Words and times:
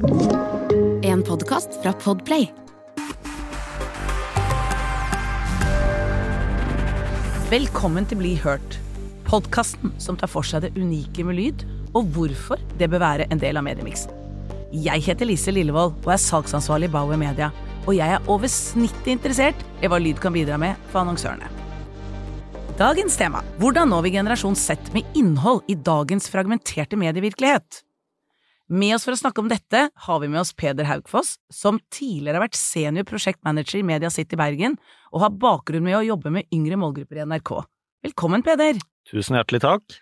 En 0.00 1.22
podkast 1.22 1.74
fra 1.82 1.90
Podplay. 1.92 2.46
Velkommen 7.50 8.06
til 8.08 8.16
Bli 8.22 8.30
hørt, 8.40 8.78
podkasten 9.28 9.92
som 10.00 10.16
tar 10.16 10.30
for 10.32 10.46
seg 10.46 10.64
det 10.64 10.70
unike 10.78 11.26
med 11.26 11.36
lyd, 11.36 11.64
og 11.92 12.08
hvorfor 12.14 12.62
det 12.80 12.88
bør 12.88 13.04
være 13.04 13.26
en 13.28 13.42
del 13.42 13.60
av 13.60 13.66
mediemiksen. 13.66 14.14
Jeg 14.72 15.04
heter 15.04 15.28
Lise 15.28 15.52
Lillevold 15.52 15.98
og 15.98 16.08
er 16.14 16.24
salgsansvarlig 16.24 16.88
i 16.88 16.94
Bauer 16.96 17.20
Media, 17.20 17.50
og 17.84 17.92
jeg 17.98 18.16
er 18.16 18.32
over 18.32 18.48
snittet 18.48 19.12
interessert 19.18 19.68
i 19.84 19.90
hva 19.90 20.00
lyd 20.00 20.22
kan 20.22 20.32
bidra 20.32 20.56
med 20.56 20.80
for 20.88 21.02
annonsørene. 21.02 21.52
Dagens 22.80 23.20
tema 23.20 23.44
hvordan 23.60 23.92
når 23.92 24.08
vi 24.08 24.16
generasjon 24.16 24.56
Z 24.56 24.94
med 24.96 25.04
innhold 25.12 25.60
i 25.68 25.76
dagens 25.76 26.32
fragmenterte 26.32 26.96
medievirkelighet? 26.96 27.84
Med 28.70 28.94
oss 28.94 29.02
for 29.02 29.16
å 29.16 29.18
snakke 29.18 29.42
om 29.42 29.48
dette 29.50 29.88
har 29.90 30.18
vi 30.22 30.28
med 30.30 30.44
oss 30.44 30.52
Peder 30.54 30.86
Haugfoss, 30.86 31.32
som 31.50 31.80
tidligere 31.90 32.38
har 32.38 32.44
vært 32.44 32.58
senior 32.58 33.06
prosjektmanager 33.08 33.80
i 33.80 33.86
Media 33.88 34.12
City 34.14 34.38
Bergen, 34.38 34.76
og 35.10 35.24
har 35.24 35.34
bakgrunn 35.42 35.82
med 35.88 35.96
å 35.98 36.04
jobbe 36.06 36.30
med 36.36 36.46
yngre 36.54 36.78
målgrupper 36.78 37.18
i 37.18 37.24
NRK. 37.26 37.50
Velkommen, 38.06 38.46
Peder! 38.46 38.78
Tusen 39.10 39.40
hjertelig 39.40 39.64
takk. 39.66 39.98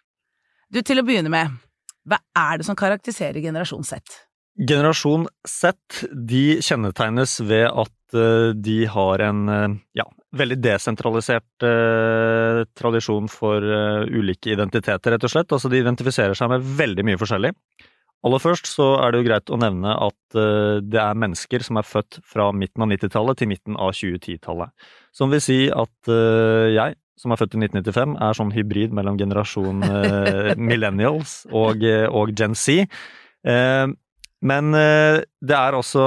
Du, 0.69 0.83
til 0.85 1.01
å 1.01 1.07
begynne 1.09 1.33
med, 1.33 1.57
hva 2.05 2.21
er 2.37 2.61
det 2.61 2.69
som 2.69 2.77
karakteriserer 2.77 3.41
generasjon 3.41 3.89
Z? 3.89 4.21
Generasjon 4.61 5.25
Z 5.49 6.05
de 6.13 6.45
kjennetegnes 6.61 7.41
ved 7.49 7.71
at 7.73 8.21
eh, 8.21 8.53
de 8.53 8.79
har 8.93 9.29
en 9.31 9.45
eh, 9.49 9.69
ja, 9.97 10.11
veldig 10.37 10.61
desentralisert 10.61 11.65
eh, 11.65 12.67
tradisjon 12.77 13.33
for 13.33 13.65
eh, 13.65 14.09
ulike 14.13 14.53
identiteter, 14.53 15.17
rett 15.17 15.25
og 15.25 15.39
slett. 15.39 15.55
Altså 15.57 15.73
de 15.73 15.81
identifiserer 15.81 16.37
seg 16.37 16.53
med 16.53 16.75
veldig 16.85 17.09
mye 17.09 17.21
forskjellig. 17.25 17.57
Aller 18.27 18.43
først 18.43 18.67
så 18.67 18.87
er 18.99 19.13
det 19.13 19.21
jo 19.21 19.27
greit 19.29 19.51
å 19.55 19.59
nevne 19.61 19.93
at 19.95 20.39
eh, 20.39 20.81
det 20.83 20.99
er 20.99 21.19
mennesker 21.23 21.63
som 21.63 21.79
er 21.79 21.87
født 21.87 22.19
fra 22.27 22.49
midten 22.51 22.83
av 22.83 22.91
90-tallet 22.91 23.39
til 23.39 23.51
midten 23.53 23.79
av 23.79 23.93
2010-tallet. 23.95 24.75
Som 25.15 25.31
vil 25.31 25.43
si 25.45 25.61
at 25.71 26.11
eh, 26.11 26.75
jeg, 26.75 26.99
som 27.19 27.35
er 27.35 27.39
født 27.39 27.55
i 27.55 27.63
1995, 27.63 28.19
er 28.27 28.39
sånn 28.41 28.53
hybrid 28.57 28.97
mellom 28.99 29.21
generasjon 29.21 29.87
eh, 29.87 30.53
millennials 30.71 31.45
og, 31.55 31.87
og 32.11 32.35
Gen 32.39 32.59
Z. 32.59 32.89
Men 34.39 34.75
det 34.75 35.55
er 35.55 35.77
også 35.79 36.03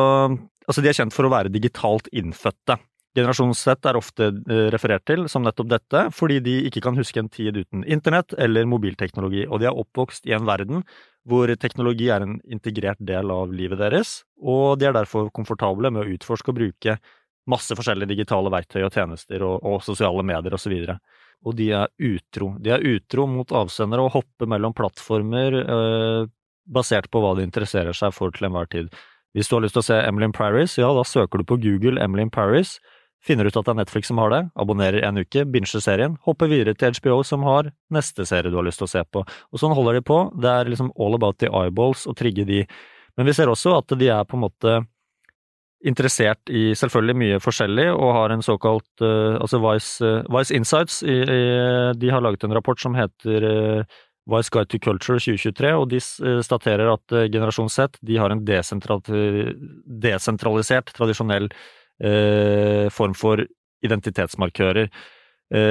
Altså, 0.70 0.80
de 0.84 0.88
er 0.92 0.96
kjent 0.96 1.12
for 1.12 1.28
å 1.28 1.31
være 1.34 1.50
digitalt 1.52 2.06
innfødte. 2.16 2.78
Generasjon 3.17 3.52
Z 3.58 3.88
er 3.90 3.98
ofte 4.00 4.30
eh, 4.31 4.67
referert 4.72 5.04
til 5.09 5.26
som 5.31 5.44
nettopp 5.44 5.72
dette, 5.73 6.04
fordi 6.16 6.40
de 6.44 6.58
ikke 6.70 6.84
kan 6.86 6.95
huske 6.95 7.20
en 7.20 7.31
tid 7.31 7.58
uten 7.59 7.84
internett 7.84 8.31
eller 8.40 8.70
mobilteknologi, 8.72 9.44
og 9.50 9.59
de 9.59 9.68
er 9.68 9.80
oppvokst 9.84 10.30
i 10.30 10.36
en 10.38 10.48
verden 10.48 10.86
hvor 11.28 11.52
teknologi 11.59 12.08
er 12.09 12.23
en 12.26 12.40
integrert 12.50 13.02
del 13.03 13.30
av 13.34 13.52
livet 13.53 13.81
deres, 13.81 14.22
og 14.40 14.80
de 14.80 14.88
er 14.90 14.95
derfor 14.95 15.30
komfortable 15.36 15.92
med 15.92 16.06
å 16.06 16.16
utforske 16.16 16.53
og 16.53 16.58
bruke 16.58 16.95
masse 17.52 17.76
forskjellige 17.78 18.14
digitale 18.14 18.52
verktøy 18.53 18.86
og 18.86 18.95
tjenester 18.95 19.44
og, 19.46 19.59
og 19.66 19.84
sosiale 19.86 20.23
medier 20.25 20.56
osv. 20.56 20.73
Og, 20.80 21.20
og 21.46 21.58
de 21.58 21.72
er 21.75 21.92
utro. 22.12 22.53
De 22.62 22.73
er 22.73 22.86
utro 22.96 23.28
mot 23.30 23.53
avsendere 23.58 24.06
og 24.06 24.16
hopper 24.16 24.50
mellom 24.50 24.75
plattformer 24.78 25.58
eh, 25.62 26.31
basert 26.72 27.09
på 27.12 27.22
hva 27.22 27.36
de 27.38 27.46
interesserer 27.46 27.98
seg 27.98 28.14
for 28.16 28.34
til 28.34 28.48
enhver 28.48 28.70
tid. 28.72 28.92
Hvis 29.36 29.50
du 29.50 29.56
har 29.58 29.64
lyst 29.66 29.78
til 29.78 29.84
å 29.84 29.90
se 29.90 30.00
Emily 30.03 30.28
in 30.28 30.36
Paris, 30.36 30.78
ja, 30.80 30.90
da 30.96 31.06
søker 31.08 31.42
du 31.42 31.48
på 31.48 31.59
Google 31.62 32.02
Emily 32.03 32.28
in 32.28 32.34
Paris, 32.34 32.78
finner 33.25 33.45
ut 33.45 33.58
at 33.58 33.67
det 33.67 33.73
er 33.73 33.80
Netflix 33.81 34.09
som 34.09 34.22
har 34.22 34.31
det, 34.33 34.41
abonnerer 34.59 35.05
en 35.05 35.22
uke, 35.22 35.45
binger 35.45 35.81
serien, 35.83 36.17
hopper 36.25 36.50
videre 36.52 36.73
til 36.77 36.95
HBO 36.97 37.22
som 37.28 37.45
har 37.45 37.69
neste 37.94 38.25
serie 38.25 38.52
du 38.52 38.58
har 38.58 38.66
lyst 38.66 38.81
til 38.81 38.89
å 38.89 38.94
se 38.95 39.03
på. 39.05 39.23
Og 39.25 39.61
sånn 39.61 39.75
holder 39.78 40.00
de 40.00 40.05
på. 40.08 40.23
Det 40.41 40.50
er 40.50 40.72
liksom 40.72 40.94
all 40.97 41.17
about 41.17 41.38
the 41.44 41.52
eyeballs 41.52 42.08
å 42.09 42.16
trigge 42.17 42.47
de. 42.50 42.63
Men 43.17 43.30
vi 43.30 43.36
ser 43.38 43.52
også 43.52 43.75
at 43.78 43.94
de 44.00 44.09
er 44.09 44.25
på 44.25 44.39
en 44.39 44.45
måte 44.47 44.80
interessert 45.86 46.52
i 46.53 46.72
selvfølgelig 46.78 47.17
mye 47.17 47.41
forskjellig, 47.41 47.88
og 47.94 48.13
har 48.17 48.33
en 48.33 48.45
såkalt 48.45 49.03
uh, 49.03 49.38
altså 49.41 49.61
Vice, 49.63 50.06
uh, 50.06 50.22
Vice 50.33 50.56
Insights. 50.56 51.02
I, 51.02 51.17
i, 51.25 51.41
de 51.97 52.13
har 52.13 52.22
laget 52.22 52.46
en 52.46 52.53
rapport 52.53 52.79
som 52.81 52.97
heter 52.97 53.46
uh, 53.47 54.00
Vice 54.29 54.53
Guide 54.53 54.69
to 54.69 54.78
Culture 54.78 55.17
2023, 55.17 55.73
og 55.73 55.88
de 55.90 56.00
staterer 56.46 56.91
at 56.91 57.16
generasjon 57.34 57.72
Z 57.73 57.97
de 58.06 58.19
har 58.22 58.29
en 58.29 58.44
desentral, 58.46 59.01
desentralisert, 60.06 60.94
tradisjonell 60.94 61.50
form 62.91 63.13
for 63.13 63.44
identitetsmarkører. 63.85 64.88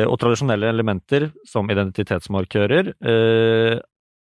og 0.07 0.17
tradisjonelle 0.21 0.69
elementer 0.71 1.31
som 1.49 1.71
identitetsmarkører 1.71 2.93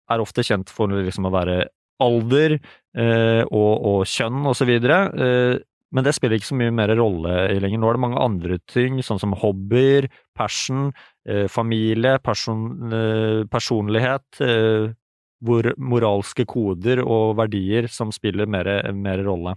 er 0.08 0.22
ofte 0.22 0.44
kjent 0.46 0.70
for 0.72 0.92
liksom 0.92 1.28
å 1.28 1.34
være 1.34 1.58
alder 2.02 2.56
eh, 2.58 3.42
og, 3.48 3.72
og, 3.74 4.04
kjønn 4.08 4.46
osv. 4.48 4.70
Eh, 4.78 5.58
men 5.88 6.04
det 6.04 6.14
spiller 6.16 6.36
ikke 6.36 6.50
så 6.50 6.58
mye 6.60 6.74
mer 6.74 6.92
rolle 6.98 7.34
lenger. 7.62 7.80
Nå 7.80 7.90
er 7.90 7.96
det 7.96 8.04
mange 8.04 8.22
andre 8.22 8.58
ting, 8.68 9.00
sånn 9.04 9.20
som 9.22 9.34
hobbyer, 9.40 10.10
passion, 10.36 10.90
eh, 11.28 11.46
familie, 11.50 12.18
person, 12.22 12.68
eh, 12.92 13.44
personlighet, 13.50 14.42
eh, 14.44 14.92
hvor 15.44 15.70
moralske 15.78 16.44
koder 16.50 17.00
og 17.04 17.36
verdier 17.38 17.86
som 17.88 18.10
spiller 18.12 18.48
mer, 18.50 18.68
mer 18.92 19.22
rolle. 19.22 19.54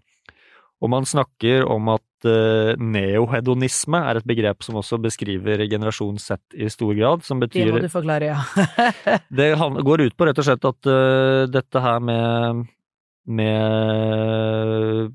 Og 0.81 0.89
man 0.89 1.05
snakker 1.05 1.65
om 1.69 1.91
at 1.93 2.25
uh, 2.25 2.73
neohedonisme 2.81 4.01
er 4.01 4.19
et 4.19 4.27
begrep 4.27 4.65
som 4.65 4.79
også 4.81 4.97
beskriver 5.01 5.61
generasjon 5.69 6.17
Z 6.21 6.41
i 6.57 6.69
stor 6.73 6.95
grad, 6.97 7.25
som 7.25 7.41
betyr 7.41 7.69
Det 7.69 7.75
må 7.75 7.83
du 7.85 7.91
forklare, 7.93 8.31
ja. 8.33 8.41
det 9.41 9.53
går 9.57 10.07
ut 10.07 10.17
på 10.17 10.29
rett 10.29 10.41
og 10.41 10.47
slett 10.47 10.69
at 10.71 10.89
uh, 10.89 11.49
dette 11.51 11.83
her 11.85 11.99
med 12.01 12.69
med 13.31 15.11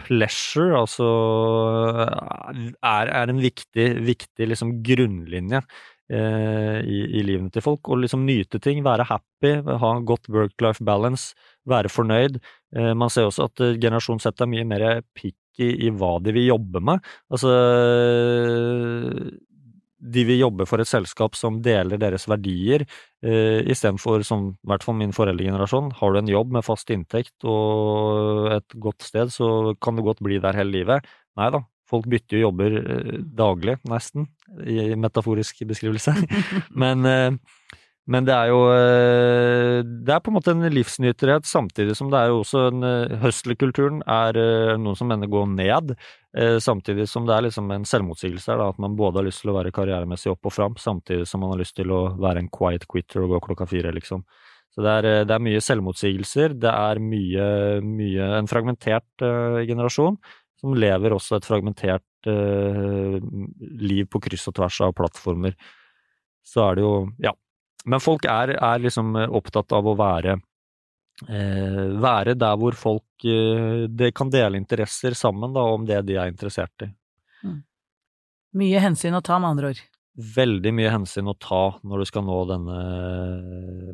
pleasure, 0.00 0.76
altså 0.80 1.08
er, 2.80 3.10
er 3.10 3.32
en 3.32 3.40
viktig, 3.42 3.86
viktig 4.06 4.48
liksom 4.48 4.78
grunnlinje 4.84 5.60
eh, 5.60 5.66
i, 6.10 7.00
i 7.20 7.22
livene 7.26 7.52
til 7.54 7.64
folk. 7.64 7.88
Å 7.88 7.98
liksom 8.02 8.24
nyte 8.26 8.60
ting, 8.62 8.82
være 8.86 9.06
happy, 9.08 9.52
ha 9.66 9.92
en 9.96 10.06
godt 10.08 10.30
work-life 10.32 10.82
balance, 10.84 11.34
være 11.70 11.92
fornøyd. 11.92 12.40
Eh, 12.76 12.92
man 12.98 13.12
ser 13.12 13.28
også 13.28 13.50
at 13.50 13.62
generasjon 13.82 14.22
Z 14.22 14.42
er 14.42 14.50
mye 14.50 14.66
mer 14.68 14.88
picky 15.14 15.70
i 15.86 15.92
hva 15.92 16.16
de 16.24 16.34
vil 16.34 16.48
jobbe 16.50 16.82
med. 16.90 17.06
Altså 17.30 17.54
de 20.00 20.22
vil 20.24 20.40
jobbe 20.40 20.64
for 20.68 20.80
et 20.80 20.88
selskap 20.88 21.36
som 21.36 21.58
deler 21.64 22.00
deres 22.00 22.24
verdier, 22.30 22.86
eh, 23.22 23.60
istedenfor 23.68 24.24
som 24.24 24.46
i 24.52 24.70
hvert 24.70 24.84
fall 24.84 24.96
min 24.96 25.12
foreldregenerasjon, 25.12 25.92
har 25.98 26.12
du 26.12 26.18
en 26.18 26.32
jobb 26.32 26.54
med 26.56 26.64
fast 26.64 26.90
inntekt 26.90 27.44
og 27.44 28.48
et 28.56 28.78
godt 28.80 29.04
sted, 29.04 29.32
så 29.34 29.74
kan 29.80 29.96
du 29.96 30.02
godt 30.06 30.22
bli 30.24 30.40
der 30.40 30.56
hele 30.56 30.72
livet. 30.72 31.10
Nei 31.36 31.50
da, 31.52 31.62
folk 31.90 32.08
bytter 32.10 32.38
jo 32.38 32.48
jobber 32.48 32.76
eh, 32.80 33.16
daglig, 33.36 33.78
nesten, 33.88 34.28
i 34.66 34.92
metaforisk 34.98 35.64
beskrivelse. 35.68 36.16
Men 36.82 37.08
eh, 37.08 37.32
men 38.10 38.24
det 38.26 38.32
er 38.34 38.48
jo 38.50 38.62
eh, 38.74 39.84
Det 39.84 40.10
er 40.10 40.22
på 40.24 40.32
en 40.32 40.34
måte 40.34 40.50
en 40.50 40.64
livsnyterhet, 40.72 41.44
samtidig 41.46 41.94
som 41.94 42.08
det 42.10 42.18
er 42.18 42.32
jo 42.32 42.40
også 42.40 42.62
en 42.70 42.86
Hustlerkulturen 43.22 44.00
er 44.02 44.38
noen 44.80 44.98
som 44.98 45.06
mener 45.12 45.30
går 45.30 45.46
ned. 45.52 45.92
Samtidig 46.64 47.06
som 47.10 47.28
det 47.28 47.36
er 47.36 47.44
liksom 47.46 47.70
en 47.70 47.84
selvmotsigelse 47.86 48.50
her, 48.50 48.64
at 48.64 48.80
man 48.82 48.96
både 48.98 49.20
har 49.20 49.28
lyst 49.28 49.44
til 49.44 49.52
å 49.52 49.56
være 49.60 49.70
karrieremessig 49.76 50.32
opp 50.32 50.48
og 50.48 50.56
fram, 50.56 50.74
samtidig 50.80 51.28
som 51.28 51.44
man 51.44 51.52
har 51.54 51.60
lyst 51.60 51.76
til 51.78 51.92
å 51.94 52.00
være 52.18 52.42
en 52.42 52.50
quiet 52.50 52.88
quitter 52.90 53.22
og 53.22 53.36
gå 53.36 53.42
klokka 53.46 53.68
fire, 53.70 53.94
liksom. 53.94 54.24
Så 54.74 54.84
det 54.86 54.90
er, 54.90 55.08
det 55.26 55.34
er 55.34 55.42
mye 55.42 55.62
selvmotsigelser. 55.64 56.54
Det 56.62 56.70
er 56.70 57.00
mye, 57.02 57.46
mye 57.82 58.28
En 58.38 58.50
fragmentert 58.50 59.24
uh, 59.24 59.60
generasjon 59.66 60.18
som 60.60 60.76
lever 60.76 61.14
også 61.16 61.38
et 61.38 61.46
fragmentert 61.48 62.28
eh, 62.28 63.16
liv 63.80 64.08
på 64.12 64.20
kryss 64.22 64.48
og 64.50 64.58
tvers 64.60 64.80
av 64.84 64.94
plattformer. 64.96 65.56
Så 66.44 66.64
er 66.66 66.78
det 66.78 66.84
jo 66.84 66.94
Ja, 67.24 67.34
men 67.88 68.02
folk 68.02 68.26
er, 68.28 68.54
er, 68.56 68.80
liksom 68.82 69.14
eh, 69.16 69.30
opptatt 69.40 69.72
av 69.76 69.88
å 69.88 69.96
være 69.98 70.36
eh, 71.28 71.84
være 72.00 72.36
der 72.38 72.58
hvor 72.60 72.76
folk 72.76 73.28
eh, 73.28 73.86
det 73.88 74.12
kan 74.16 74.32
dele 74.32 74.60
interesser 74.60 75.16
sammen 75.16 75.54
da, 75.56 75.64
om 75.64 75.86
det 75.88 76.02
de 76.08 76.18
er 76.20 76.32
interessert 76.32 76.86
i. 76.86 76.90
Mm. 77.44 77.62
Mye 78.60 78.84
hensyn 78.84 79.16
å 79.16 79.24
ta, 79.24 79.38
med 79.40 79.54
andre 79.54 79.72
ord. 79.72 79.82
Veldig 80.20 80.72
mye 80.76 80.90
hensyn 80.92 81.30
å 81.30 81.36
ta 81.38 81.62
når 81.86 82.02
du 82.02 82.08
skal 82.10 82.24
nå 82.26 82.38
denne 82.50 82.78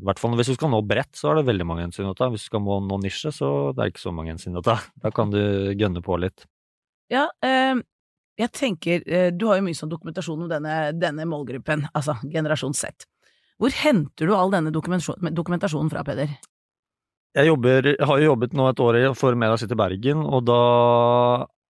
I 0.00 0.05
hvert 0.08 0.19
fall 0.19 0.32
hvis 0.35 0.49
du 0.49 0.56
skal 0.56 0.73
nå 0.73 0.81
bredt, 0.88 1.12
så 1.14 1.29
er 1.31 1.38
det 1.38 1.50
veldig 1.50 1.67
mange 1.69 1.85
hensyn 1.85 2.08
å 2.08 2.17
ta. 2.17 2.31
Hvis 2.32 2.46
du 2.46 2.50
skal 2.50 2.64
nå, 2.64 2.81
nå 2.88 2.99
nisje, 3.05 3.31
så 3.37 3.50
det 3.76 3.85
er 3.85 3.93
ikke 3.93 4.02
så 4.02 4.14
mange 4.17 4.32
hensyn 4.32 4.58
å 4.58 4.64
ta. 4.64 4.81
Da 5.05 5.12
kan 5.14 5.31
du 5.31 5.38
gønne 5.76 6.02
på 6.02 6.19
litt. 6.19 6.49
Ja, 7.12 7.29
eh, 7.44 7.79
jeg 8.37 8.53
tenker 8.53 9.05
eh, 9.06 9.29
Du 9.32 9.47
har 9.49 9.61
jo 9.61 9.64
mye 9.64 9.79
sånn 9.79 9.93
dokumentasjon 9.93 10.43
om 10.44 10.50
denne, 10.50 10.93
denne 10.99 11.26
målgruppen, 11.29 11.87
altså 11.97 12.19
generasjon 12.25 12.75
Z. 12.76 13.06
Hvor 13.56 13.73
henter 13.73 14.29
du 14.29 14.35
all 14.37 14.53
denne 14.53 14.73
dokumentasjonen 14.75 15.93
fra, 15.93 16.05
Peder? 16.05 16.35
Jeg 17.37 17.49
jobber, 17.50 17.88
har 18.08 18.20
jo 18.20 18.31
jobbet 18.31 18.56
nå 18.56 18.67
et 18.70 18.81
år 18.81 18.99
for 19.17 19.37
Media 19.37 19.56
City 19.61 19.76
Bergen, 19.76 20.23
og 20.25 20.44
da 20.49 20.61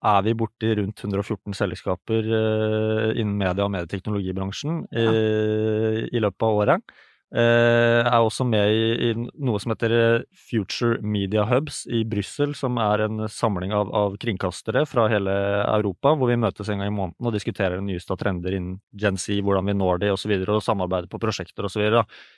er 0.05 0.25
vi 0.25 0.35
borti 0.37 0.73
rundt 0.77 1.01
114 1.01 1.55
selskaper 1.57 2.27
eh, 2.39 3.07
innen 3.21 3.37
media- 3.39 3.65
og 3.65 3.73
medieteknologibransjen 3.73 4.83
ja. 4.93 5.05
eh, 5.09 5.99
i 6.09 6.21
løpet 6.21 6.45
av 6.45 6.59
året. 6.61 6.95
Eh, 7.33 7.99
er 8.05 8.21
også 8.21 8.45
med 8.45 8.69
i, 8.69 9.09
i, 9.09 9.13
noe 9.17 9.59
som 9.59 9.71
heter 9.73 9.93
eh, 9.95 10.25
Future 10.45 10.99
Media 11.01 11.41
Hubs 11.49 11.81
i 11.89 12.03
Brussel, 12.05 12.53
som 12.55 12.77
er 12.79 13.07
en 13.07 13.25
samling 13.31 13.73
av, 13.73 13.89
av, 13.97 14.17
kringkastere 14.21 14.85
fra 14.87 15.07
hele 15.09 15.33
Europa, 15.63 16.13
hvor 16.13 16.29
vi 16.29 16.37
møtes 16.39 16.69
en 16.69 16.83
gang 16.83 16.93
i 16.93 16.95
måneden 16.95 17.27
og 17.27 17.33
diskuterer 17.33 17.79
de 17.79 17.87
nyeste 17.89 18.15
trender 18.21 18.55
innen 18.55 18.77
Gen 18.93 19.17
Z, 19.17 19.41
hvordan 19.41 19.65
vi 19.71 19.75
når 19.75 20.03
de 20.05 20.13
osv., 20.13 20.15
og, 20.15 20.21
så 20.21 20.31
videre, 20.31 20.59
og 20.59 20.65
samarbeider 20.65 21.09
på 21.11 21.19
prosjekter 21.21 21.65
osv. 21.65 21.89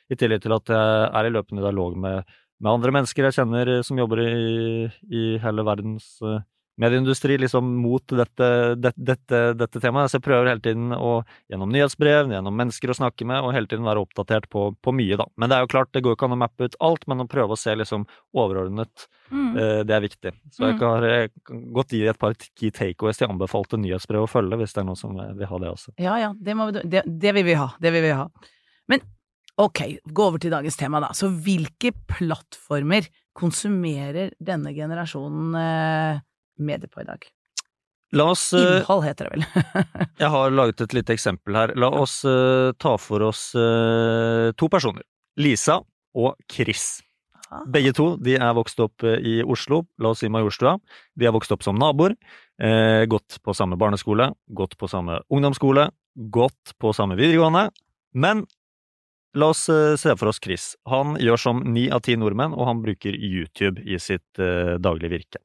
I 0.08 0.18
tillegg 0.18 0.46
til 0.48 0.56
at 0.56 0.72
jeg 0.72 1.12
er 1.20 1.28
i 1.28 1.36
løpende 1.36 1.68
dialog 1.68 2.00
med, 2.08 2.38
med 2.64 2.74
andre 2.74 2.96
mennesker 2.96 3.28
jeg 3.28 3.42
kjenner 3.42 3.78
som 3.86 4.00
jobber 4.00 4.24
i, 4.24 4.88
i 5.12 5.26
hele 5.44 5.68
verdens 5.68 6.16
medieindustri 6.82 7.38
liksom 7.42 7.70
mot 7.82 8.04
dette, 8.14 8.48
dette, 8.78 9.02
dette, 9.02 9.42
dette, 9.58 9.82
temaet. 9.82 10.12
Så 10.12 10.20
jeg 10.20 10.26
prøver 10.28 10.52
hele 10.52 10.64
tiden 10.64 10.94
å, 10.94 11.22
gjennom 11.52 11.72
nyhetsbrev, 11.74 12.32
gjennom 12.34 12.58
mennesker 12.58 12.94
å 12.94 12.98
snakke 13.00 13.28
med, 13.28 13.42
og 13.42 13.56
hele 13.56 13.70
tiden 13.70 13.88
være 13.88 14.04
oppdatert 14.06 14.48
på, 14.54 14.70
på 14.84 14.94
mye, 14.96 15.18
da. 15.20 15.28
Men 15.36 15.50
det 15.50 15.58
er 15.58 15.66
jo 15.66 15.72
klart, 15.74 15.92
det 15.96 16.04
går 16.06 16.18
ikke 16.18 16.30
an 16.30 16.38
å 16.38 16.40
mappe 16.44 16.70
ut 16.70 16.78
alt, 16.90 17.08
men 17.10 17.26
å 17.26 17.28
prøve 17.30 17.58
å 17.58 17.60
se 17.60 17.74
liksom 17.78 18.06
overordnet, 18.38 19.08
mm. 19.32 19.50
eh, 19.58 19.82
det 19.90 19.98
er 19.98 20.06
viktig. 20.06 20.36
Så 20.54 20.70
jeg 20.70 20.80
har 20.84 21.08
gått 21.80 21.98
i 21.98 22.04
et 22.08 22.22
par 22.22 22.38
key 22.48 22.72
takeaways 22.72 23.22
til 23.22 23.32
anbefalte 23.32 23.82
nyhetsbrev 23.82 24.28
å 24.28 24.32
følge, 24.32 24.62
hvis 24.62 24.78
det 24.78 24.84
er 24.84 24.90
noen 24.92 25.02
som 25.02 25.18
vil 25.18 25.50
ha 25.50 25.62
det 25.64 25.74
også. 25.74 25.98
Ja 26.02 26.20
ja, 26.22 26.34
det, 26.38 26.58
vi, 26.58 26.88
det, 26.94 27.06
det 27.08 27.38
vil 27.40 27.48
vi 27.48 27.58
ha. 27.58 27.72
Det 27.82 27.94
vil 27.96 28.06
vi 28.06 28.16
ha. 28.22 28.28
Men 28.92 29.02
ok, 29.58 29.84
gå 30.06 30.30
over 30.30 30.42
til 30.42 30.54
dagens 30.54 30.78
tema, 30.78 31.02
da. 31.04 31.10
Så 31.18 31.30
hvilke 31.34 31.94
plattformer 32.14 33.10
konsumerer 33.38 34.32
denne 34.42 34.74
generasjonen 34.74 35.58
eh, 35.62 36.24
medier 36.58 36.90
på 36.92 37.02
i 37.02 37.08
dag? 37.08 37.28
La 38.16 38.30
oss 38.32 38.54
uh, 38.54 38.80
Innhold 38.80 39.04
heter 39.04 39.28
det 39.28 39.34
vel. 39.36 39.66
jeg 40.22 40.30
har 40.32 40.54
laget 40.56 40.86
et 40.86 40.96
lite 40.96 41.16
eksempel 41.18 41.58
her. 41.60 41.74
La 41.80 41.90
oss 41.92 42.22
uh, 42.28 42.72
ta 42.80 42.96
for 43.02 43.26
oss 43.28 43.50
uh, 43.58 44.54
to 44.56 44.70
personer. 44.72 45.04
Lisa 45.38 45.82
og 46.18 46.38
Chris. 46.52 47.02
Aha. 47.48 47.66
Begge 47.72 47.94
to 47.96 48.14
de 48.24 48.38
er 48.40 48.56
vokst 48.56 48.80
opp 48.84 49.04
i 49.04 49.38
Oslo, 49.44 49.84
la 50.04 50.12
oss 50.12 50.24
si 50.24 50.32
Majorstua. 50.32 50.78
De 51.16 51.28
har 51.28 51.36
vokst 51.36 51.52
opp 51.56 51.64
som 51.64 51.78
naboer. 51.80 52.16
gått 53.08 53.38
på 53.46 53.54
samme 53.54 53.78
barneskole, 53.78 54.32
gått 54.50 54.74
på 54.78 54.88
samme 54.90 55.22
ungdomsskole, 55.30 55.86
gått 56.34 56.74
på 56.82 56.92
samme 56.98 57.16
videregående. 57.16 57.70
Men 58.18 58.44
la 59.38 59.52
oss 59.54 59.70
se 59.70 60.16
for 60.18 60.34
oss 60.34 60.42
Chris. 60.44 60.74
Han 60.90 61.16
gjør 61.22 61.38
som 61.38 61.62
ni 61.72 61.88
av 61.94 62.02
ti 62.04 62.18
nordmenn, 62.18 62.58
og 62.58 62.68
han 62.68 62.82
bruker 62.84 63.16
YouTube 63.16 63.86
i 63.86 64.02
sitt 64.02 64.28
daglige 64.36 65.14
virke. 65.14 65.44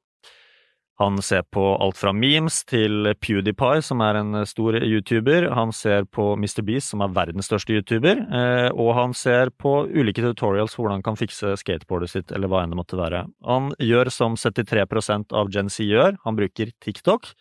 Han 1.00 1.16
ser 1.24 1.42
på 1.48 1.62
alt 1.80 1.96
fra 1.96 2.12
memes 2.12 2.60
til 2.68 3.08
PewDiePie, 3.24 3.80
som 3.82 4.02
er 4.04 4.18
en 4.20 4.42
stor 4.46 4.76
YouTuber. 4.76 5.48
Han 5.56 5.72
ser 5.74 6.04
på 6.04 6.34
MrBeast, 6.36 6.92
som 6.92 7.02
er 7.02 7.14
verdens 7.16 7.48
største 7.48 7.78
YouTuber. 7.78 8.20
Eh, 8.28 8.68
og 8.76 8.92
han 8.98 9.16
ser 9.16 9.50
på 9.56 9.74
ulike 9.88 10.22
tutorials 10.24 10.76
for 10.76 10.84
hvordan 10.84 11.00
han 11.00 11.06
kan 11.06 11.18
fikse 11.18 11.56
skateboardet 11.62 12.12
sitt, 12.12 12.34
eller 12.36 12.52
hva 12.52 12.62
enn 12.62 12.74
det 12.74 12.80
måtte 12.82 13.00
være. 13.00 13.24
Han 13.48 13.72
gjør 13.80 14.12
som 14.12 14.36
73 14.36 15.32
av 15.32 15.52
Gen 15.52 15.72
Z 15.72 15.88
gjør, 15.88 16.20
han 16.26 16.38
bruker 16.38 16.74
TikTok. 16.84 17.32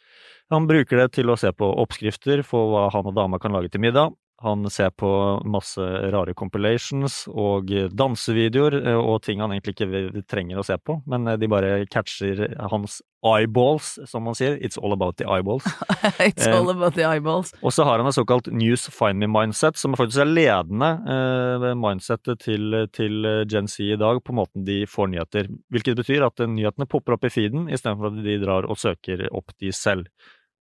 Han 0.52 0.68
bruker 0.68 1.00
det 1.00 1.12
til 1.16 1.32
å 1.32 1.38
se 1.40 1.52
på 1.56 1.68
oppskrifter 1.84 2.42
for 2.44 2.72
hva 2.74 2.88
han 2.92 3.08
og 3.08 3.16
dama 3.16 3.40
kan 3.40 3.56
lage 3.56 3.72
til 3.72 3.84
middag. 3.84 4.12
Han 4.42 4.66
ser 4.74 4.90
på 4.98 5.10
masse 5.46 5.82
rare 5.82 6.34
compilations 6.34 7.28
og 7.30 7.70
dansevideoer 7.94 8.80
eh, 8.82 8.98
og 8.98 9.22
ting 9.26 9.42
han 9.44 9.54
egentlig 9.54 9.76
ikke 9.76 10.24
trenger 10.30 10.62
å 10.62 10.66
se 10.66 10.78
på, 10.82 10.98
men 11.10 11.30
eh, 11.30 11.38
de 11.42 11.50
bare 11.52 11.76
catcher 11.92 12.48
hans 12.72 13.02
eyeballs, 13.22 14.00
som 14.10 14.26
man 14.26 14.38
sier. 14.38 14.58
It's 14.58 14.80
all 14.82 14.96
about 14.96 15.20
the 15.22 15.28
eyeballs. 15.30 15.68
It's 16.26 16.48
all 16.48 16.70
eh, 16.70 16.76
about 16.76 16.98
the 16.98 17.06
eyeballs. 17.06 17.54
Og 17.62 17.74
så 17.74 17.86
har 17.86 18.02
han 18.02 18.10
et 18.10 18.18
såkalt 18.18 18.50
News 18.50 18.88
Find 18.90 19.22
Me-mindset, 19.22 19.78
som 19.78 19.94
faktisk 19.98 20.24
er 20.26 20.34
ledende 20.34 20.92
eh, 21.06 21.70
mindsettet 21.78 22.42
til, 22.48 22.82
til 22.98 23.30
Gen 23.52 23.70
Z 23.70 23.94
i 23.94 24.00
dag, 24.02 24.24
på 24.26 24.36
måten 24.36 24.66
de 24.66 24.82
får 24.90 25.14
nyheter. 25.14 25.54
Hvilket 25.70 26.02
betyr 26.02 26.26
at 26.26 26.42
nyhetene 26.50 26.90
popper 26.90 27.20
opp 27.20 27.30
i 27.30 27.34
feeden, 27.34 27.70
istedenfor 27.70 28.10
at 28.10 28.22
de 28.26 28.42
drar 28.42 28.66
og 28.66 28.82
søker 28.82 29.28
opp 29.30 29.54
de 29.62 29.70
selv. 29.76 30.10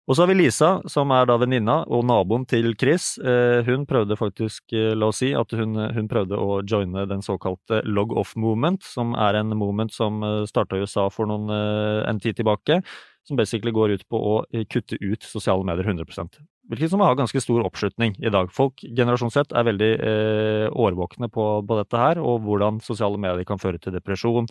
Og 0.07 0.15
så 0.15 0.23
har 0.23 0.29
vi 0.31 0.37
Lisa, 0.39 0.69
som 0.87 1.11
er 1.11 1.25
da 1.27 1.35
venninna 1.35 1.81
og 1.91 2.05
naboen 2.07 2.45
til 2.47 2.71
Chris. 2.79 3.17
Eh, 3.19 3.59
hun 3.67 3.83
prøvde 3.89 4.15
faktisk, 4.15 4.63
eh, 4.71 4.93
la 4.95 5.09
oss 5.11 5.19
si, 5.19 5.33
at 5.35 5.51
hun, 5.51 5.75
hun 5.75 6.07
prøvde 6.07 6.39
å 6.39 6.61
joine 6.63 7.03
den 7.11 7.23
såkalte 7.25 7.81
log 7.83 8.15
off 8.15 8.31
movement, 8.39 8.87
som 8.87 9.11
er 9.19 9.41
en 9.41 9.51
moment 9.59 9.91
som 9.91 10.23
eh, 10.23 10.45
starta 10.47 10.77
i 10.79 10.85
USA 10.87 11.09
for 11.11 11.27
noen, 11.27 11.51
en 11.51 12.21
tid 12.23 12.39
tilbake, 12.39 12.79
som 13.27 13.35
basically 13.35 13.73
går 13.75 13.97
ut 13.97 14.05
på 14.07 14.19
å 14.19 14.35
kutte 14.71 14.95
ut 15.01 15.27
sosiale 15.27 15.67
medier 15.67 15.83
100% 15.83 16.39
Hvilket 16.67 16.91
som 16.91 16.99
har 16.99 17.15
ganske 17.15 17.39
stor 17.39 17.63
oppslutning 17.63 18.17
i 18.19 18.31
dag. 18.31 18.49
Folk, 18.51 18.81
generasjon 18.83 19.31
Z, 19.31 19.53
er 19.55 19.67
veldig 19.69 19.91
eh, 20.03 20.65
årvåkne 20.67 21.29
på, 21.31 21.45
på, 21.67 21.77
dette 21.79 21.99
her, 22.01 22.19
og 22.19 22.43
hvordan 22.43 22.81
sosiale 22.83 23.19
medier 23.19 23.47
kan 23.47 23.59
føre 23.61 23.79
til 23.79 23.95
depresjon, 23.95 24.49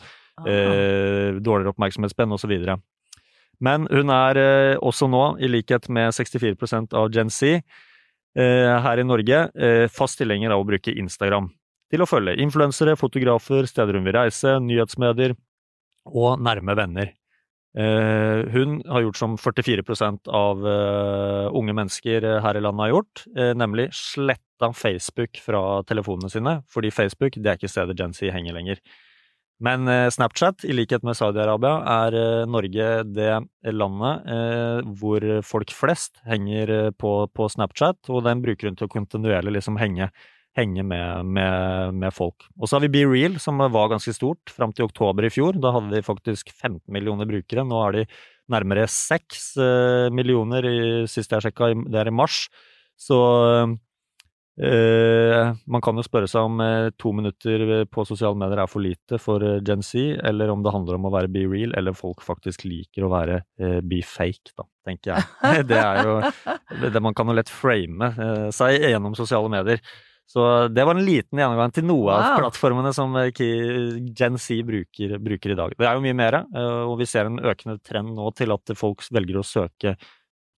eh, 0.49 1.37
dårligere 1.37 1.75
oppmerksomhetsspenn 1.75 2.33
osv. 2.37 2.55
Men 3.65 3.87
hun 3.89 4.13
er 4.13 4.41
eh, 4.41 4.79
også 4.85 5.09
nå, 5.11 5.25
i 5.41 5.49
likhet 5.49 5.89
med 5.93 6.13
64% 6.15 6.97
av 6.97 7.09
Gen 7.15 7.31
Z 7.33 7.57
eh, 7.57 8.73
her 8.85 9.01
i 9.01 9.07
Norge, 9.07 9.43
eh, 9.57 9.87
fast 9.93 10.21
tilhenger 10.21 10.53
av 10.53 10.63
å 10.63 10.69
bruke 10.69 10.93
Instagram 10.93 11.49
til 11.93 12.03
å 12.03 12.09
følge 12.11 12.37
influensere, 12.43 12.97
fotografer, 12.99 13.69
steder 13.71 13.97
hun 13.97 14.09
vil 14.09 14.17
reise, 14.19 14.57
nyhetsmedier 14.61 15.37
og 16.11 16.43
nærme 16.43 16.75
venner. 16.79 17.13
Hun 17.77 18.79
har 18.89 19.03
gjort 19.05 19.19
som 19.21 19.35
44% 19.37 20.31
av 20.33 20.63
unge 21.61 21.75
mennesker 21.77 22.25
her 22.41 22.57
i 22.57 22.63
landet 22.65 22.87
har 22.87 22.93
gjort, 22.95 23.23
nemlig 23.61 23.85
sletta 23.95 24.71
Facebook 24.73 25.37
fra 25.45 25.61
telefonene 25.85 26.33
sine, 26.33 26.55
fordi 26.73 26.91
Facebook 26.97 27.37
det 27.37 27.53
er 27.53 27.61
ikke 27.61 27.71
stedet 27.71 27.99
Gen 28.01 28.17
Z 28.17 28.33
henger 28.33 28.57
lenger. 28.57 28.81
Men 29.63 29.89
eh, 29.89 30.11
Snapchat, 30.13 30.65
i 30.69 30.75
likhet 30.77 31.05
med 31.07 31.17
Saudi-Arabia, 31.17 31.79
er 31.89 32.17
eh, 32.21 32.47
Norge 32.51 32.89
det 33.09 33.31
landet 33.73 34.29
eh, 34.29 34.89
hvor 35.01 35.25
folk 35.49 35.73
flest 35.73 36.21
henger 36.29 36.93
på, 37.01 37.13
på, 37.33 37.49
Snapchat, 37.53 38.11
og 38.13 38.27
den 38.27 38.43
bruker 38.45 38.69
hun 38.69 38.77
til 38.77 38.89
å 38.89 38.93
kontinuerlig 38.93 39.55
liksom 39.57 39.79
henge, 39.81 40.11
henge 40.57 40.85
med, 40.85 41.33
med, 41.39 41.97
med, 41.97 42.13
folk. 42.17 42.45
Og 42.61 42.69
så 42.69 42.77
har 42.77 42.85
vi 42.85 42.93
Be 42.99 43.07
Real, 43.09 43.41
som 43.41 43.65
var 43.65 43.93
ganske 43.95 44.13
stort 44.17 44.53
fram 44.53 44.77
til 44.77 44.91
oktober 44.91 45.25
i 45.25 45.33
fjor. 45.33 45.57
Da 45.63 45.73
hadde 45.73 45.97
de 45.97 46.05
faktisk 46.05 46.53
15 46.53 46.83
millioner 46.93 47.29
brukere. 47.29 47.65
Nå 47.65 47.81
har 47.81 47.97
de 47.97 48.05
nærmere 48.53 48.85
6 48.93 49.49
millioner, 50.15 50.69
i, 50.69 50.79
sist 51.11 51.33
jeg 51.33 51.49
sjekka, 51.49 51.73
det 51.89 52.05
er 52.05 52.13
i 52.13 52.15
mars. 52.15 52.45
Så 53.01 53.17
man 54.57 55.83
kan 55.85 55.99
jo 55.99 56.05
spørre 56.07 56.29
seg 56.31 56.47
om 56.49 56.63
uh, 56.65 56.89
to 56.97 57.11
minutter 57.13 57.85
på 57.93 58.07
sosiale 58.09 58.39
medier 58.41 58.63
er 58.63 58.71
for 58.73 58.81
lite 58.81 59.19
for 59.21 59.45
Gen 59.67 59.85
Z, 59.85 60.17
eller 60.25 60.53
om 60.53 60.63
det 60.65 60.73
handler 60.73 60.97
om 60.97 61.09
å 61.11 61.13
være 61.13 61.31
be 61.33 61.45
real, 61.51 61.75
eller 61.77 61.97
folk 61.97 62.25
faktisk 62.25 62.65
liker 62.65 63.05
å 63.05 63.13
være 63.13 63.43
be 63.85 64.01
fake, 64.01 64.55
da, 64.57 64.65
tenker 64.89 65.13
jeg. 65.13 65.29
det 65.71 65.81
er 65.83 66.09
jo 66.09 66.19
det, 66.89 67.05
Man 67.05 67.17
kan 67.17 67.29
jo 67.29 67.37
lett 67.37 67.53
frame 67.53 68.13
seg 68.55 68.89
gjennom 68.89 69.17
sosiale 69.19 69.53
medier. 69.53 69.83
Så 70.27 70.43
det 70.75 70.83
var 70.83 70.97
en 70.97 71.07
liten 71.07 71.39
gjennomgang 71.39 71.71
til 71.77 71.85
noe 71.87 72.09
wow. 72.09 72.17
av 72.17 72.41
plattformene 72.41 72.91
som 72.97 73.13
Gen 73.15 74.39
Z 74.43 74.65
bruker, 74.67 75.19
bruker, 75.23 75.53
i 75.53 75.59
dag. 75.59 75.77
Det 75.79 75.87
er 75.87 75.95
jo 75.95 76.03
mye 76.03 76.17
mer, 76.19 76.41
og 76.89 76.97
vi 76.99 77.07
ser 77.07 77.29
en 77.29 77.39
økende 77.39 77.79
trend 77.85 78.17
nå 78.17 78.33
til 78.35 78.57
at 78.57 78.75
folk 78.75 79.05
velger 79.15 79.39
å 79.39 79.47
søke 79.47 79.95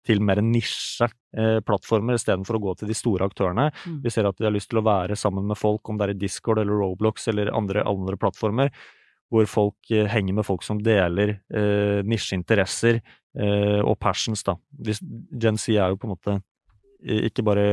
til 0.08 0.22
mer 0.24 0.42
nisjeplattformer 0.44 2.16
eh, 2.16 2.22
istedenfor 2.22 2.58
å 2.58 2.64
gå 2.64 2.76
til 2.80 2.92
de 2.92 2.98
store 2.98 3.28
aktørene. 3.28 3.70
Mm. 3.86 4.00
Vi 4.06 4.14
ser 4.14 4.30
at 4.30 4.40
de 4.40 4.48
har 4.48 4.56
lyst 4.56 4.72
til 4.72 4.82
å 4.82 4.88
være 4.88 5.18
sammen 5.20 5.48
med 5.50 5.60
folk, 5.60 5.84
om 5.88 6.00
det 6.00 6.08
er 6.08 6.16
i 6.16 6.22
Discord 6.22 6.64
eller 6.64 6.80
Roblox 6.80 7.28
eller 7.32 7.52
andre, 7.56 7.84
andre 7.88 8.20
plattformer, 8.20 8.72
hvor 9.32 9.48
folk 9.52 9.92
eh, 9.92 10.08
henger 10.10 10.40
med 10.40 10.48
folk 10.48 10.64
som 10.66 10.80
deler 10.84 11.38
eh, 11.52 12.00
nisjeinteresser 12.08 13.02
eh, 13.02 13.82
og 13.82 13.98
passions, 14.02 14.46
da. 14.48 14.56
Gen 14.80 15.60
Z 15.60 15.76
er 15.76 15.92
jo 15.92 16.00
på 16.00 16.08
en 16.08 16.16
måte 16.16 16.40
ikke 16.98 17.44
bare 17.46 17.66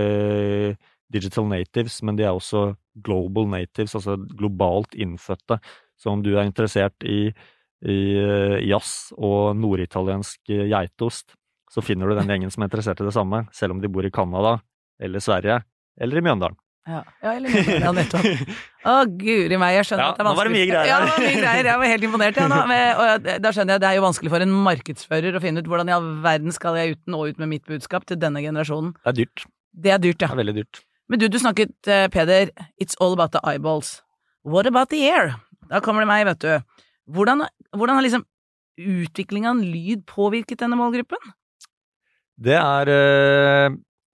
digital 1.14 1.46
natives, 1.48 2.02
men 2.04 2.18
de 2.18 2.26
er 2.26 2.34
også 2.34 2.74
global 3.04 3.48
natives, 3.48 3.94
altså 3.96 4.18
globalt 4.36 4.94
innfødte. 5.00 5.58
Så 5.96 6.12
om 6.12 6.22
du 6.24 6.34
er 6.34 6.44
interessert 6.44 7.06
i, 7.06 7.28
i 7.86 7.98
eh, 8.18 8.58
jazz 8.66 9.14
og 9.16 9.54
norditaliensk 9.56 10.52
geitost, 10.52 11.38
så 11.74 11.82
finner 11.82 12.06
du 12.06 12.14
den 12.14 12.30
gjengen 12.30 12.52
som 12.54 12.62
er 12.62 12.70
interessert 12.70 13.00
i 13.02 13.06
det 13.06 13.14
samme, 13.16 13.46
selv 13.54 13.74
om 13.74 13.80
de 13.82 13.90
bor 13.90 14.06
i 14.06 14.12
Canada 14.14 14.60
eller 15.02 15.22
Sverige 15.22 15.58
eller 16.00 16.20
i 16.20 16.22
Mjøndalen. 16.22 16.58
Ja, 16.86 17.00
ja 17.24 17.32
eller 17.32 17.50
Mjøndalen, 17.50 17.82
ja, 17.82 17.92
nettopp. 17.96 18.54
Å, 18.92 18.94
guri 19.18 19.58
meg, 19.58 19.78
jeg 19.78 19.88
skjønner 19.88 20.04
ja, 20.04 20.12
at 20.12 20.20
det 20.20 20.22
er 20.22 20.28
vanskelig. 20.28 20.36
Nå 20.36 20.38
var 20.38 20.50
det 20.50 20.54
mye 20.54 20.68
greier. 20.68 20.90
Ja, 20.90 20.98
det 21.00 21.10
var 21.10 21.24
mye 21.24 21.40
greier. 21.40 21.68
Jeg 21.70 21.80
var 21.80 21.90
helt 21.90 22.06
imponert, 22.08 22.38
ja, 22.42 22.48
nå. 22.52 22.58
Og 22.60 23.28
da 23.46 23.52
skjønner 23.56 23.74
jeg 23.74 23.80
at 23.80 23.84
det 23.84 23.90
er 23.90 23.98
jo 23.98 24.04
vanskelig 24.04 24.32
for 24.34 24.46
en 24.46 24.56
markedsfører 24.68 25.38
å 25.38 25.42
finne 25.42 25.64
ut 25.64 25.70
hvordan 25.72 25.90
i 25.90 25.96
all 25.96 26.10
verden 26.26 26.54
skal 26.54 26.78
jeg 26.78 26.94
ut 26.94 27.14
nå 27.14 27.22
ut 27.32 27.40
med 27.42 27.52
mitt 27.56 27.64
budskap 27.70 28.06
til 28.10 28.20
denne 28.20 28.42
generasjonen. 28.44 28.92
Det 29.00 29.14
er 29.14 29.18
dyrt. 29.22 29.46
Det 29.74 29.94
er 29.96 30.02
dyrt, 30.04 30.20
ja. 30.20 30.28
Det 30.28 30.36
er 30.36 30.42
veldig 30.44 30.56
dyrt. 30.60 30.82
Men 31.10 31.20
du, 31.20 31.26
du 31.32 31.38
snakket, 31.40 31.74
eh, 31.90 32.06
Peder, 32.12 32.52
it's 32.80 33.00
all 33.00 33.16
about 33.16 33.34
the 33.34 33.42
eyeballs. 33.42 33.96
What 34.44 34.68
about 34.70 34.92
the 34.92 35.02
air? 35.08 35.34
Da 35.70 35.80
kommer 35.82 36.04
det 36.04 36.10
meg, 36.12 36.26
vet 36.28 36.44
du. 36.44 36.84
Hvordan, 37.16 37.46
hvordan 37.74 37.98
har 37.98 38.04
liksom 38.04 38.28
utviklinga 38.80 39.54
av 39.54 39.64
lyd 39.64 40.04
påvirket 40.10 40.60
denne 40.60 40.78
målgruppen? 40.78 41.32
Det 42.40 42.56
er 42.58 42.90
eh, 42.90 43.74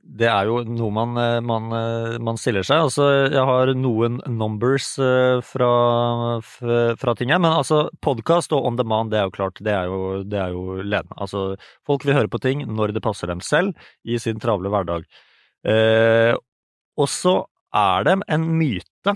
det 0.08 0.28
er 0.30 0.48
jo 0.48 0.62
noe 0.64 0.88
man, 0.94 1.10
eh, 1.20 1.38
man, 1.44 1.68
eh, 1.76 2.16
man 2.24 2.38
stiller 2.40 2.64
seg. 2.64 2.86
Altså, 2.86 3.06
jeg 3.28 3.44
har 3.50 3.72
noen 3.76 4.18
numbers 4.32 4.94
fra, 5.44 5.70
fra 6.48 7.14
ting 7.18 7.32
her, 7.34 7.42
men 7.42 7.52
altså 7.52 7.84
podkast 8.04 8.54
og 8.56 8.64
on 8.70 8.78
demand, 8.80 9.12
det 9.12 9.20
er 9.20 9.28
jo 9.28 9.36
klart, 9.36 9.60
det 9.64 9.74
er 9.74 9.90
jo, 9.90 10.00
det 10.24 10.40
er 10.40 10.56
jo 10.56 10.80
ledende. 10.80 11.18
Altså, 11.20 11.44
folk 11.86 12.06
vil 12.08 12.16
høre 12.16 12.32
på 12.32 12.40
ting 12.42 12.64
når 12.66 12.96
det 12.96 13.04
passer 13.04 13.28
dem 13.30 13.44
selv, 13.44 13.76
i 14.04 14.18
sin 14.22 14.40
travle 14.40 14.72
hverdag. 14.72 15.04
Eh, 15.68 16.34
og 16.98 17.10
så 17.12 17.42
er 17.76 18.08
det 18.08 18.16
en 18.32 18.48
myte 18.58 19.14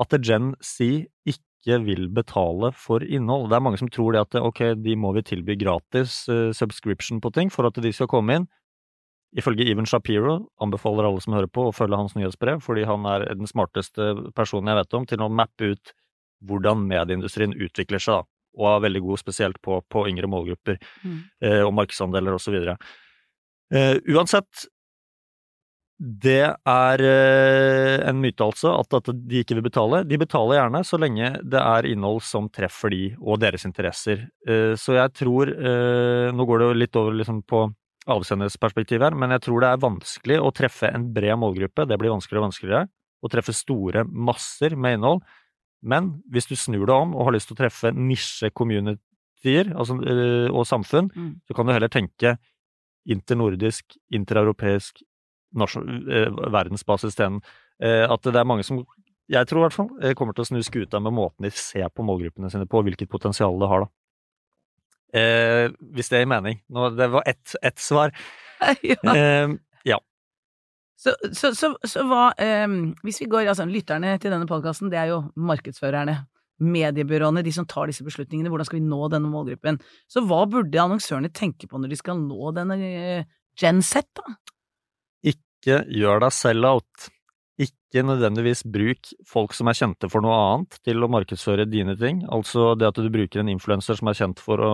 at 0.00 0.16
Gen 0.24 0.54
Z 0.64 1.04
ikke 1.28 1.44
vil 1.66 2.08
betale 2.08 2.72
for 2.72 3.04
innhold. 3.04 3.50
Det 3.50 3.56
er 3.56 3.64
mange 3.64 3.78
som 3.78 3.90
tror 3.92 4.12
det 4.12 4.20
at 4.20 4.34
ok, 4.40 4.62
de 4.80 4.96
må 4.96 5.12
vi 5.12 5.22
tilby 5.22 5.58
gratis 5.60 6.28
uh, 6.28 6.52
subscription 6.56 7.20
på 7.20 7.30
ting 7.36 7.50
for 7.50 7.68
at 7.68 7.74
de 7.74 7.92
skal 7.92 8.08
komme 8.08 8.34
inn. 8.34 8.48
Ifølge 9.36 9.68
Even 9.70 9.86
Shapiro 9.86 10.48
anbefaler 10.60 11.06
alle 11.06 11.20
som 11.22 11.36
hører 11.36 11.50
på 11.52 11.68
å 11.68 11.74
følge 11.74 11.98
hans 12.00 12.16
nyhetsbrev, 12.16 12.62
fordi 12.64 12.86
han 12.88 13.04
er 13.06 13.28
den 13.30 13.46
smarteste 13.46 14.32
personen 14.34 14.72
jeg 14.72 14.80
vet 14.80 14.96
om 14.98 15.06
til 15.06 15.22
å 15.22 15.30
mappe 15.30 15.74
ut 15.74 15.92
hvordan 16.48 16.82
medieindustrien 16.88 17.54
utvikler 17.54 18.02
seg, 18.02 18.26
og 18.58 18.66
er 18.66 18.82
veldig 18.88 19.04
god 19.04 19.20
spesielt 19.20 19.60
på, 19.62 19.78
på 19.86 20.06
yngre 20.10 20.26
målgrupper 20.30 20.80
mm. 21.04 21.18
eh, 21.46 21.62
og 21.62 21.74
markedsandeler 21.76 22.34
osv. 22.34 22.56
Eh, 23.70 23.96
uansett, 24.10 24.66
det 26.00 26.46
er 26.48 27.02
eh, 27.04 28.08
en 28.08 28.20
myte, 28.22 28.40
altså, 28.40 28.72
at, 28.80 29.10
de 29.12 29.42
ikke 29.42 29.58
vil 29.58 29.66
betale. 29.66 30.00
De 30.08 30.16
betaler 30.20 30.56
gjerne 30.56 30.80
så 30.88 30.96
lenge 30.96 31.34
det 31.44 31.60
er 31.60 31.88
innhold 31.90 32.22
som 32.24 32.46
treffer 32.48 32.94
de 32.94 33.00
og 33.20 33.42
deres 33.42 33.66
interesser. 33.68 34.22
Eh, 34.48 34.72
så 34.80 34.96
jeg 34.96 35.12
tror 35.20 35.52
eh, 35.52 36.30
Nå 36.32 36.46
går 36.48 36.62
det 36.62 36.68
jo 36.70 36.78
litt 36.80 36.96
over 36.96 37.18
liksom 37.18 37.42
på 37.44 37.66
avsendersperspektiv 38.10 39.04
her, 39.04 39.12
men 39.12 39.34
jeg 39.36 39.44
tror 39.44 39.60
det 39.60 39.68
er 39.74 39.82
vanskelig 39.82 40.38
å 40.40 40.54
treffe 40.56 40.88
en 40.88 41.04
bred 41.12 41.36
målgruppe. 41.42 41.84
Det 41.84 42.00
blir 42.00 42.14
vanskeligere 42.14 42.40
og 42.40 42.48
vanskeligere. 42.48 42.88
Å 43.20 43.32
treffe 43.34 43.52
store 43.52 44.06
masser 44.08 44.78
med 44.80 44.96
innhold. 44.96 45.20
Men 45.84 46.14
hvis 46.32 46.48
du 46.48 46.56
snur 46.56 46.86
deg 46.88 46.96
om 46.96 47.12
og 47.12 47.28
har 47.28 47.36
lyst 47.36 47.52
til 47.52 47.58
å 47.58 47.60
treffe 47.60 47.92
nisje-communityer 47.92 49.74
altså, 49.76 49.98
og 50.48 50.64
samfunn, 50.68 51.12
mm. 51.12 51.30
så 51.44 51.56
kan 51.56 51.68
du 51.68 51.74
heller 51.76 51.92
tenke 51.92 52.38
internordisk, 53.08 53.96
intereuropeisk, 54.12 55.04
øh, 55.54 56.52
verdensbasis 56.52 57.14
isteden. 57.14 57.40
Eh, 57.82 58.04
at 58.10 58.22
det 58.22 58.36
er 58.36 58.48
mange 58.48 58.64
som, 58.66 58.82
jeg 59.30 59.46
tror 59.46 59.62
i 59.62 59.64
hvert 59.68 59.76
fall, 59.76 59.90
eh, 60.02 60.14
kommer 60.14 60.34
til 60.34 60.44
å 60.44 60.50
snu 60.50 60.60
skuta 60.62 61.00
med 61.00 61.14
måten 61.16 61.46
de 61.46 61.50
ser 61.54 61.88
på 61.88 62.04
målgruppene 62.06 62.50
sine 62.50 62.68
på, 62.68 62.82
hvilket 62.82 63.10
potensial 63.10 63.58
det 63.60 63.68
har. 63.70 63.86
da. 63.86 63.90
Eh, 65.12 65.70
hvis 65.94 66.10
det 66.10 66.22
gir 66.22 66.30
mening. 66.30 66.60
Nå, 66.70 66.90
det 66.94 67.10
var 67.10 67.26
ett 67.26 67.56
et 67.62 67.78
svar. 67.78 68.12
ja. 68.86 68.98
Eh, 69.14 69.54
ja. 69.84 69.98
Så, 71.00 71.14
så, 71.32 71.54
så, 71.56 71.72
så, 71.84 72.04
hva 72.04 72.30
eh, 72.36 72.66
Hvis 73.02 73.22
vi 73.22 73.30
går 73.30 73.48
Altså, 73.48 73.64
lytterne 73.64 74.18
til 74.20 74.30
denne 74.30 74.46
podkasten, 74.46 74.90
det 74.92 75.00
er 75.00 75.14
jo 75.14 75.24
markedsførerne. 75.36 76.20
Mediebyråene, 76.60 77.42
de 77.42 77.52
som 77.56 77.64
tar 77.64 77.88
disse 77.88 78.04
beslutningene. 78.04 78.50
Hvordan 78.52 78.68
skal 78.68 78.78
vi 78.78 78.86
nå 78.86 79.08
denne 79.08 79.30
målgruppen? 79.32 79.80
Så 80.10 80.22
hva 80.28 80.44
burde 80.46 80.82
annonsørene 80.82 81.32
tenke 81.32 81.66
på 81.66 81.80
når 81.80 81.94
de 81.94 82.00
skal 82.02 82.20
nå 82.20 82.52
denne 82.56 82.80
Gen 83.58 83.80
genset, 83.80 84.06
da? 84.14 84.22
Ikke 85.60 85.82
gjør 85.92 86.24
deg 86.24 86.32
selv 86.34 86.70
out 86.72 87.10
ikke 87.60 88.04
nødvendigvis 88.06 88.62
bruk 88.70 89.10
folk 89.28 89.54
som 89.56 89.68
er 89.68 89.76
kjente 89.76 90.08
for 90.10 90.24
noe 90.24 90.36
annet 90.38 90.78
til 90.86 91.02
å 91.02 91.10
markedsføre 91.10 91.66
dine 91.68 91.96
ting. 91.98 92.22
Altså 92.32 92.72
det 92.78 92.88
at 92.88 93.00
du 93.00 93.10
bruker 93.12 93.42
en 93.42 93.50
influenser 93.52 93.98
som 93.98 94.10
er 94.10 94.16
kjent 94.16 94.40
for 94.42 94.62
å 94.62 94.72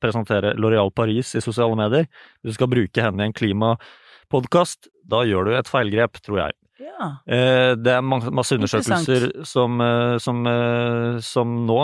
presentere 0.00 0.54
Loreal 0.60 0.92
Paris 0.94 1.34
i 1.36 1.42
sosiale 1.44 1.76
medier. 1.78 2.08
Du 2.44 2.52
skal 2.54 2.70
bruke 2.72 3.04
henne 3.04 3.24
i 3.24 3.30
en 3.30 3.36
klimapodkast, 3.36 4.88
da 5.04 5.24
gjør 5.26 5.50
du 5.50 5.56
et 5.58 5.70
feilgrep, 5.70 6.22
tror 6.22 6.44
jeg. 6.44 6.56
Ja. 6.82 7.10
Eh, 7.26 7.74
det 7.78 7.92
er 7.94 8.02
masse 8.02 8.56
undersøkelser 8.56 9.28
som, 9.46 9.82
eh, 9.82 10.16
som, 10.22 10.40
eh, 10.46 11.18
som, 11.22 11.52
nå 11.66 11.78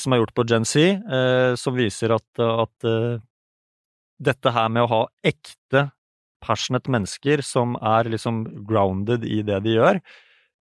Som 0.00 0.12
er 0.12 0.20
gjort 0.20 0.34
på 0.34 0.44
Gen 0.48 0.64
Z, 0.64 1.00
som 1.56 1.76
viser 1.76 2.12
at, 2.16 2.28
at 2.40 2.90
dette 4.20 4.52
her 4.52 4.68
med 4.68 4.84
å 4.84 4.90
ha 4.90 5.00
ekte 5.24 5.90
passionate 6.42 6.90
mennesker 6.92 7.44
som 7.46 7.76
er 7.76 8.10
liksom 8.12 8.42
grounded 8.68 9.24
i 9.28 9.40
det 9.46 9.60
de 9.66 9.76
gjør, 9.76 10.00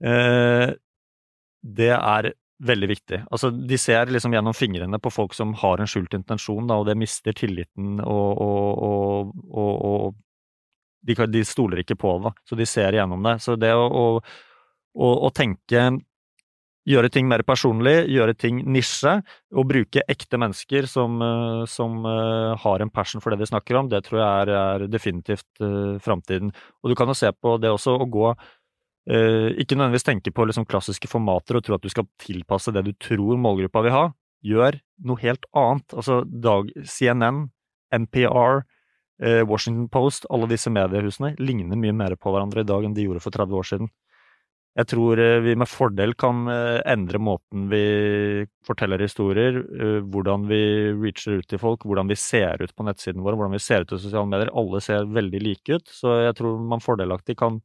eh, 0.05 0.67
det 1.59 1.91
er 1.95 2.31
veldig 2.59 2.89
viktig. 2.91 3.21
Altså, 3.31 3.51
de 3.51 3.77
ser 3.79 4.12
liksom 4.12 4.33
gjennom 4.36 4.55
fingrene 4.55 5.00
på 5.00 5.12
folk 5.13 5.36
som 5.36 5.53
har 5.62 5.79
en 5.79 5.88
skjult 5.88 6.15
intensjon, 6.17 6.67
da, 6.67 6.79
og 6.79 6.89
det 6.89 6.98
mister 7.00 7.36
tilliten, 7.36 8.01
og, 8.03 8.41
og, 8.43 9.31
og, 9.48 9.86
og 9.89 10.17
de, 11.07 11.15
de, 11.31 11.45
stoler 11.48 11.83
ikke 11.83 11.98
på 12.00 12.17
det, 12.25 12.33
så 12.48 12.59
de 12.59 12.67
ser 12.67 13.00
gjennom 13.00 13.24
det. 13.24 13.38
Så 13.43 13.55
det 13.59 13.71
å, 13.71 13.88
å, 14.19 15.12
å 15.29 15.31
tenke 15.36 15.86
gjøre 16.89 17.10
ting 17.13 17.27
mer 17.29 17.43
personlig, 17.48 18.08
gjøre 18.10 18.36
ting 18.38 18.62
nisje, 18.69 19.19
og 19.53 19.67
bruke 19.69 20.03
ekte 20.10 20.39
mennesker 20.41 20.88
som, 20.89 21.19
eh, 21.22 21.63
som 21.69 22.00
uh, 22.05 22.55
har 22.60 22.84
en 22.84 22.91
passion 22.93 23.22
for 23.22 23.34
det 23.34 23.43
de 23.43 23.50
snakker 23.50 23.77
om, 23.79 23.89
det 23.91 24.03
tror 24.08 24.22
jeg 24.22 24.29
er, 24.29 24.53
er 24.58 24.88
definitivt 24.91 25.48
uh, 25.62 26.00
framtiden. 26.03 26.53
Og 26.81 26.91
du 26.91 26.98
kan 26.98 27.10
jo 27.10 27.17
se 27.17 27.31
på 27.34 27.58
det 27.62 27.74
også 27.74 28.00
å 28.00 28.10
gå 28.10 28.31
Ikke 29.10 29.74
nødvendigvis 29.74 30.05
tenke 30.05 30.29
på 30.29 30.43
liksom 30.46 30.67
klassiske 30.69 31.08
formater 31.10 31.58
og 31.58 31.63
tro 31.65 31.74
at 31.74 31.81
du 31.81 31.89
skal 31.89 32.05
tilpasse 32.22 32.69
det 32.75 32.84
du 32.86 32.91
tror 33.01 33.39
målgruppa 33.41 33.81
vil 33.81 33.96
ha. 33.96 34.03
Gjør 34.46 34.77
noe 35.01 35.22
helt 35.24 35.48
annet. 35.58 35.96
Altså 35.96 36.19
dag, 36.29 36.69
CNN, 36.86 37.48
NPR, 38.03 38.62
Washington 39.50 39.88
Post, 39.89 40.27
alle 40.29 40.51
disse 40.51 40.69
mediehusene 40.69 41.31
ligner 41.41 41.79
mye 41.79 41.96
mer 41.96 42.13
på 42.22 42.36
hverandre 42.36 42.62
i 42.62 42.69
dag 42.69 42.86
enn 42.86 42.93
de 42.93 43.08
gjorde 43.08 43.24
for 43.24 43.34
30 43.34 43.58
år 43.58 43.69
siden. 43.72 43.89
Jeg 44.78 44.88
tror 44.92 45.20
eh, 45.20 45.40
vi 45.42 45.56
med 45.58 45.68
fordel 45.68 46.14
kan 46.20 46.44
eh, 46.52 46.78
endre 46.88 47.20
måten 47.20 47.66
vi 47.72 47.82
forteller 48.66 49.02
historier, 49.02 49.58
eh, 49.58 49.98
hvordan 50.06 50.46
vi 50.50 50.60
reacher 50.94 51.40
ut 51.40 51.48
til 51.50 51.62
folk, 51.62 51.88
hvordan 51.90 52.12
vi 52.12 52.18
ser 52.20 52.62
ut 52.62 52.76
på 52.76 52.86
nettsiden 52.86 53.24
vår, 53.26 53.36
hvordan 53.36 53.58
vi 53.58 53.64
ser 53.64 53.84
ut 53.84 53.96
i 53.96 54.00
sosiale 54.00 54.30
medier. 54.30 54.54
Alle 54.54 54.82
ser 54.86 55.10
veldig 55.10 55.42
like 55.42 55.80
ut, 55.80 55.90
så 55.90 56.20
jeg 56.22 56.38
tror 56.38 56.62
man 56.62 56.84
fordelaktig 56.86 57.36
kan 57.42 57.58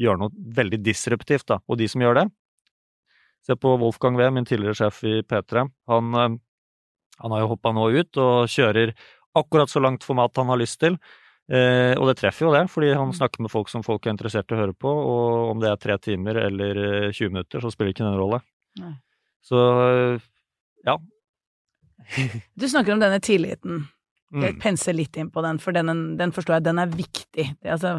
gjøre 0.00 0.22
noe 0.24 0.56
veldig 0.56 0.80
disruptivt, 0.84 1.46
da. 1.52 1.60
Og 1.68 1.78
de 1.80 1.88
som 1.92 2.04
gjør 2.04 2.22
det 2.22 2.26
Se 3.46 3.54
på 3.54 3.76
Wolfgang 3.78 4.16
Wee, 4.18 4.32
min 4.34 4.48
tidligere 4.48 4.74
sjef 4.74 4.96
i 5.06 5.20
P3. 5.22 5.62
Han, 5.86 6.16
han 7.22 7.34
har 7.34 7.44
jo 7.44 7.50
hoppa 7.52 7.70
nå 7.70 7.84
ut 7.94 8.18
og 8.18 8.48
kjører 8.50 8.90
akkurat 9.38 9.70
så 9.70 9.78
langt 9.84 10.02
format 10.02 10.34
han 10.40 10.50
har 10.50 10.58
lyst 10.58 10.80
til. 10.82 10.96
Eh, 11.46 11.94
og 11.94 12.08
det 12.10 12.16
treffer 12.18 12.48
jo 12.48 12.54
det, 12.54 12.64
fordi 12.72 12.90
han 12.90 13.12
mm. 13.12 13.18
snakker 13.20 13.44
med 13.44 13.52
folk 13.52 13.70
som 13.70 13.84
folk 13.86 14.06
er 14.06 14.16
interessert 14.16 14.50
i 14.50 14.56
å 14.56 14.62
høre 14.64 14.74
på, 14.74 14.90
og 14.90 15.52
om 15.52 15.60
det 15.62 15.70
er 15.70 15.82
tre 15.82 15.98
timer 16.02 16.40
eller 16.42 16.80
20 17.12 17.20
eh, 17.22 17.34
minutter, 17.34 17.62
så 17.62 17.70
spiller 17.70 17.94
ikke 17.94 18.06
den 18.06 18.18
rolle. 18.18 18.40
Nei. 18.82 18.96
Så 19.46 19.60
ja. 20.86 20.96
du 22.58 22.66
snakker 22.66 22.96
om 22.96 23.02
denne 23.02 23.20
tilliten. 23.22 23.84
Jeg 24.34 24.56
mm. 24.56 24.58
penser 24.58 24.96
litt 24.96 25.14
inn 25.20 25.28
på 25.30 25.42
den, 25.44 25.60
for 25.62 25.76
den, 25.76 26.16
den 26.18 26.32
forstår 26.34 26.58
jeg, 26.58 26.66
den 26.66 26.80
er 26.82 26.90
viktig. 26.90 27.44
Det, 27.62 27.70
altså, 27.70 27.92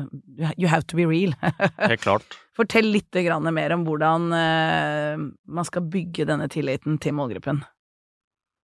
you 0.59 0.67
have 0.67 0.83
to 0.91 0.99
be 0.99 1.05
real. 1.07 1.31
Helt 1.79 2.03
klart. 2.03 2.35
Fortell 2.57 2.89
litt 2.91 3.15
mer 3.15 3.75
om 3.77 3.85
hvordan 3.87 4.27
uh, 4.35 5.23
man 5.47 5.67
skal 5.69 5.87
bygge 5.87 6.27
denne 6.27 6.49
tilliten 6.51 6.99
til 6.99 7.15
målgruppen. 7.15 7.63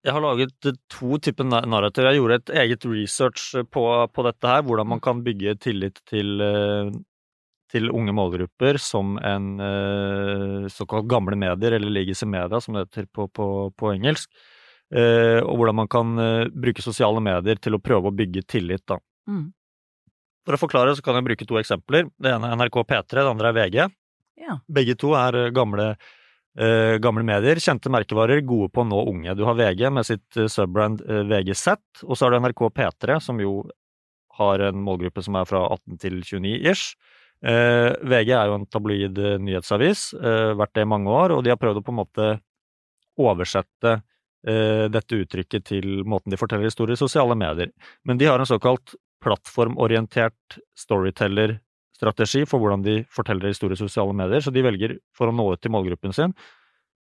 Jeg 0.04 0.12
har 0.12 0.24
laget 0.24 0.68
to 0.92 1.18
typer 1.24 1.48
narrativer. 1.48 2.10
Jeg 2.12 2.20
gjorde 2.20 2.38
et 2.42 2.52
eget 2.60 2.86
research 2.92 3.54
på, 3.72 3.84
på, 4.12 4.26
dette 4.28 4.50
her, 4.52 4.64
hvordan 4.68 4.90
man 4.92 5.02
kan 5.04 5.22
bygge 5.24 5.56
tillit 5.64 6.02
til, 6.10 6.44
eh, 6.44 6.90
til 7.72 7.88
unge 7.88 8.12
målgrupper 8.16 8.80
som 8.84 9.16
en 9.24 9.48
eh, 9.64 10.68
såkalt 10.76 11.08
gamle 11.08 11.40
medier, 11.40 11.78
eller 11.78 11.96
legacy 11.96 12.28
media, 12.28 12.60
som 12.60 12.76
det 12.76 12.84
heter 12.90 13.08
på, 13.16 13.30
på, 13.32 13.48
på 13.80 13.94
engelsk. 13.94 14.28
Eh, 14.92 15.40
og 15.40 15.56
hvordan 15.56 15.80
man 15.80 15.92
kan 15.92 16.20
bruke 16.52 16.84
sosiale 16.84 17.24
medier 17.24 17.62
til 17.64 17.80
å 17.80 17.82
prøve 17.84 18.12
å 18.12 18.18
bygge 18.18 18.44
tillit, 18.44 18.84
da. 18.90 19.00
Mm. 19.32 19.54
For 20.44 20.58
å 20.58 20.60
forklare 20.60 20.98
så 20.98 21.06
kan 21.06 21.16
jeg 21.16 21.30
bruke 21.30 21.48
to 21.48 21.62
eksempler. 21.62 22.12
Det 22.20 22.36
ene 22.36 22.52
er 22.52 22.60
NRK 22.60 22.82
P3, 22.84 23.08
det 23.22 23.30
andre 23.30 23.54
er 23.54 23.60
VG. 23.62 23.80
Ja. 24.44 24.60
Begge 24.68 25.00
to 25.00 25.16
er 25.16 25.46
gamle 25.56 25.94
Uh, 26.54 27.00
gamle 27.02 27.24
medier, 27.26 27.58
kjente 27.58 27.90
merkevarer, 27.90 28.44
gode 28.46 28.70
på 28.70 28.84
å 28.84 28.86
nå 28.86 29.00
unge. 29.10 29.34
Du 29.34 29.42
har 29.48 29.58
VG 29.58 29.88
med 29.90 30.06
sitt 30.06 30.38
uh, 30.38 30.46
subbrand 30.46 31.02
uh, 31.02 31.24
VGZ, 31.26 31.80
og 32.06 32.14
så 32.14 32.28
har 32.28 32.36
du 32.36 32.44
NRK 32.44 32.62
P3, 32.78 33.16
som 33.26 33.42
jo 33.42 33.64
har 34.38 34.62
en 34.68 34.78
målgruppe 34.86 35.24
som 35.26 35.40
er 35.40 35.50
fra 35.50 35.64
18 35.74 35.98
til 36.02 36.22
29 36.22 36.54
ish. 36.70 36.94
VG 37.44 38.30
er 38.32 38.48
jo 38.48 38.56
en 38.56 38.64
tabloid 38.72 39.18
nyhetsavis, 39.44 40.14
vært 40.56 40.72
det 40.78 40.86
i 40.86 40.88
mange 40.88 41.12
år, 41.12 41.34
og 41.36 41.42
de 41.44 41.52
har 41.52 41.60
prøvd 41.60 41.82
å 41.82 41.84
på 41.84 41.92
en 41.92 41.98
måte 42.00 42.28
oversette 43.20 43.92
dette 44.96 45.20
uttrykket 45.20 45.68
til 45.68 45.90
måten 46.08 46.32
de 46.32 46.40
forteller 46.40 46.72
historier 46.72 46.96
i 46.96 47.02
sosiale 47.04 47.36
medier. 47.38 47.74
Men 48.08 48.18
de 48.18 48.30
har 48.32 48.40
en 48.40 48.48
såkalt 48.48 48.96
plattformorientert 49.22 50.58
storyteller 50.80 51.58
strategi 52.04 52.44
for 52.50 52.62
hvordan 52.62 52.84
de 52.86 53.00
forteller 53.12 53.54
historier 53.54 53.80
i 53.80 53.84
sosiale 53.84 54.14
medier, 54.18 54.44
så 54.44 54.54
de 54.54 54.66
velger, 54.66 55.00
for 55.16 55.32
å 55.32 55.36
nå 55.36 55.48
ut 55.56 55.64
til 55.64 55.74
målgruppen 55.74 56.16
sin, 56.16 56.36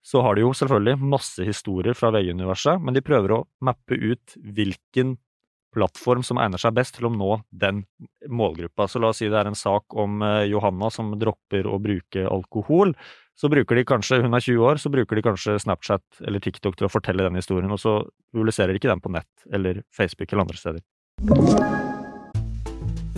så 0.02 0.22
har 0.26 0.36
de 0.36 0.46
jo 0.46 0.54
selvfølgelig 0.58 1.10
masse 1.12 1.46
historier 1.46 1.98
fra 1.98 2.10
VG-universet, 2.14 2.82
men 2.82 2.96
de 2.98 3.04
prøver 3.06 3.36
å 3.36 3.44
mappe 3.66 3.98
ut 3.98 4.38
hvilken 4.42 5.16
plattform 5.72 6.24
som 6.26 6.40
egner 6.42 6.60
seg 6.60 6.76
best 6.76 6.98
til 6.98 7.08
å 7.08 7.14
nå 7.14 7.38
den 7.64 7.86
målgruppa. 8.28 8.90
Så 8.92 9.00
la 9.00 9.12
oss 9.12 9.22
si 9.22 9.30
det 9.32 9.40
er 9.40 9.50
en 9.50 9.58
sak 9.58 9.96
om 9.96 10.22
eh, 10.26 10.50
Johanna 10.52 10.92
som 10.92 11.14
dropper 11.20 11.70
å 11.70 11.80
bruke 11.82 12.26
alkohol. 12.28 12.96
Så 13.40 13.50
bruker 13.50 13.80
de 13.80 13.86
kanskje, 13.88 14.20
Hun 14.22 14.36
er 14.36 14.44
20 14.44 14.66
år, 14.68 14.82
så 14.82 14.92
bruker 14.92 15.18
de 15.18 15.26
kanskje 15.26 15.60
Snapchat 15.64 16.26
eller 16.28 16.44
TikTok 16.44 16.76
til 16.78 16.90
å 16.90 16.92
fortelle 16.92 17.24
den 17.24 17.40
historien, 17.40 17.72
og 17.72 17.80
så 17.80 18.02
publiserer 18.36 18.76
de 18.76 18.82
ikke 18.82 18.92
den 18.92 19.04
på 19.04 19.14
nett 19.16 19.48
eller 19.54 19.86
Facebook 19.96 20.28
eller 20.32 20.50
andre 20.50 20.60
steder. 20.60 21.81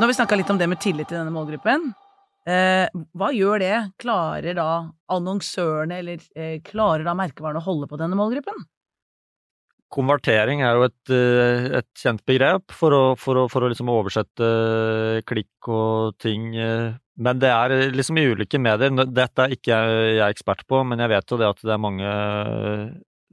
Nå 0.00 0.06
har 0.06 0.08
vi 0.08 0.14
snakka 0.16 0.36
litt 0.40 0.48
om 0.48 0.56
det 0.56 0.64
med 0.64 0.80
tillit 0.80 1.10
til 1.10 1.18
denne 1.18 1.32
målgruppen. 1.34 1.90
Eh, 2.48 2.86
hva 3.20 3.26
gjør 3.36 3.60
det? 3.60 3.74
Klarer 4.00 4.56
da 4.56 4.70
annonsørene, 5.12 5.98
eller 6.00 6.22
eh, 6.32 6.54
klarer 6.64 7.04
da 7.04 7.12
merkevarene 7.18 7.60
å 7.60 7.66
holde 7.66 7.88
på 7.90 7.98
denne 8.00 8.16
målgruppen? 8.16 8.64
Konvertering 9.92 10.64
er 10.64 10.80
jo 10.80 10.88
et, 10.88 11.12
eh, 11.12 11.68
et 11.82 11.88
kjent 12.00 12.24
begrep 12.24 12.72
for 12.72 12.96
å, 12.96 13.04
for 13.20 13.42
å, 13.42 13.44
for 13.52 13.68
å 13.68 13.70
liksom 13.74 13.92
oversette 13.92 14.50
klikk 15.28 15.68
og 15.68 16.16
ting. 16.16 16.48
Eh, 16.56 16.96
men 17.20 17.44
det 17.44 17.52
er 17.52 17.92
liksom 17.92 18.24
i 18.24 18.28
ulike 18.32 18.56
medier. 18.56 19.04
Dette 19.04 19.44
er 19.50 19.52
ikke 19.60 19.84
jeg 20.16 20.24
ekspert 20.30 20.64
på, 20.64 20.80
men 20.80 21.04
jeg 21.04 21.12
vet 21.12 21.28
jo 21.28 21.44
det 21.44 21.52
at 21.52 21.60
det 21.60 21.76
er 21.76 21.86
mange 21.90 22.18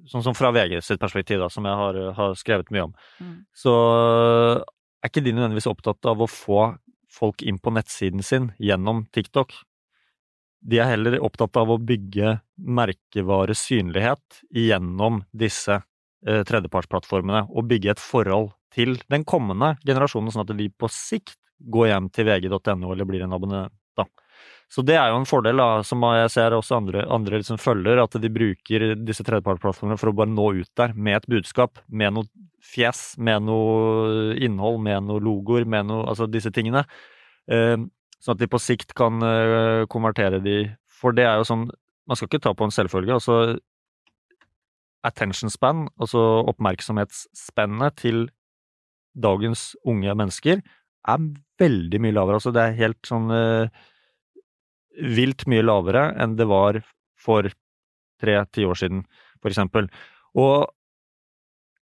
Sånn 0.08 0.24
som 0.24 0.36
fra 0.38 0.54
VG 0.56 0.78
sitt 0.86 1.02
perspektiv, 1.02 1.42
da, 1.42 1.50
som 1.52 1.66
jeg 1.68 1.76
har, 1.76 1.98
har 2.16 2.36
skrevet 2.40 2.70
mye 2.72 2.86
om. 2.86 2.92
Mm. 3.20 3.32
Så 3.52 3.74
er 5.08 5.14
ikke 5.14 5.26
de 5.26 5.34
nødvendigvis 5.36 5.70
opptatt 5.72 6.08
av 6.10 6.22
å 6.22 6.30
få 6.30 6.62
folk 7.18 7.42
inn 7.48 7.58
på 7.64 7.72
nettsiden 7.74 8.24
sin 8.26 8.52
gjennom 8.60 9.06
TikTok. 9.16 9.56
De 10.68 10.82
er 10.82 10.92
heller 10.92 11.20
opptatt 11.24 11.56
av 11.60 11.72
å 11.72 11.80
bygge 11.80 12.38
merkevaresynlighet 12.58 14.42
gjennom 14.58 15.22
disse 15.32 15.80
eh, 15.80 16.44
tredjepartsplattformene, 16.50 17.46
og 17.48 17.70
bygge 17.70 17.94
et 17.94 18.04
forhold 18.04 18.52
til 18.74 18.98
den 19.08 19.24
kommende 19.26 19.76
generasjonen, 19.86 20.34
sånn 20.34 20.44
at 20.44 20.56
de 20.58 20.68
på 20.70 20.90
sikt 20.92 21.38
går 21.58 21.94
hjem 21.94 22.10
til 22.14 22.28
vg.no 22.28 22.92
eller 22.92 23.08
blir 23.08 23.24
en 23.26 23.38
abonnent. 23.38 23.74
Så 24.68 24.84
det 24.84 24.98
er 25.00 25.14
jo 25.14 25.22
en 25.22 25.28
fordel, 25.28 25.62
da, 25.62 25.82
som 25.88 26.04
jeg 26.12 26.32
ser 26.34 26.56
også 26.58 26.76
andre, 26.82 27.06
andre 27.14 27.40
liksom 27.40 27.60
følger, 27.62 28.02
at 28.04 28.18
de 28.20 28.32
bruker 28.32 28.90
disse 29.00 29.24
tredjepartsplattformene 29.24 30.00
for 30.00 30.12
å 30.12 30.16
bare 30.18 30.34
nå 30.34 30.48
ut 30.60 30.72
der 30.80 30.96
med 30.96 31.22
et 31.22 31.30
budskap, 31.32 31.80
med 31.88 32.18
noe 32.18 32.48
fjes, 32.68 33.14
med 33.18 33.46
noe 33.48 34.36
innhold, 34.44 34.82
med 34.84 35.08
noe 35.08 35.24
logoer, 35.24 35.68
med 35.70 35.88
noe 35.88 36.08
Altså 36.12 36.28
disse 36.28 36.52
tingene. 36.52 36.84
Eh, 37.48 37.78
sånn 38.20 38.36
at 38.36 38.42
de 38.42 38.50
på 38.52 38.60
sikt 38.60 38.92
kan 38.98 39.24
eh, 39.24 39.86
konvertere 39.88 40.42
de 40.44 40.58
For 40.92 41.16
det 41.16 41.24
er 41.24 41.38
jo 41.40 41.46
sånn 41.48 41.62
Man 42.10 42.18
skal 42.18 42.28
ikke 42.28 42.42
ta 42.44 42.52
på 42.58 42.66
en 42.68 42.74
selvfølge. 42.74 43.16
Altså 43.16 43.60
attention 45.08 45.52
span, 45.54 45.86
altså 46.02 46.20
oppmerksomhetsspennet 46.52 47.96
til 48.02 48.26
dagens 49.16 49.70
unge 49.88 50.12
mennesker, 50.18 50.60
er 51.08 51.28
veldig 51.62 52.02
mye 52.04 52.16
lavere. 52.16 52.40
Altså 52.40 52.52
det 52.56 52.64
er 52.64 52.80
helt 52.82 53.08
sånn 53.08 53.32
eh, 53.32 53.86
vilt 54.98 55.46
mye 55.50 55.66
lavere 55.66 56.10
enn 56.18 56.36
det 56.40 56.48
var 56.50 56.82
for 57.22 57.50
tre 58.22 58.40
tiår 58.54 58.80
siden, 58.80 59.04
for 59.42 59.54
eksempel. 59.54 59.90
Og 60.38 60.68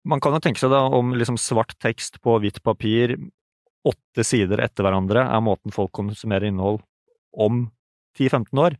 man 0.05 0.21
kan 0.21 0.35
jo 0.35 0.41
tenke 0.43 0.61
seg 0.61 0.73
da 0.73 0.83
om 0.93 1.15
liksom 1.17 1.39
svart 1.41 1.75
tekst 1.81 2.19
på 2.23 2.37
hvitt 2.43 2.61
papir, 2.65 3.15
åtte 3.85 4.25
sider 4.25 4.61
etter 4.65 4.85
hverandre, 4.85 5.23
er 5.25 5.45
måten 5.45 5.73
folk 5.73 5.93
konsumerer 5.95 6.49
innhold 6.49 6.81
om 7.31 7.67
10-15 8.17 8.61
år. 8.61 8.75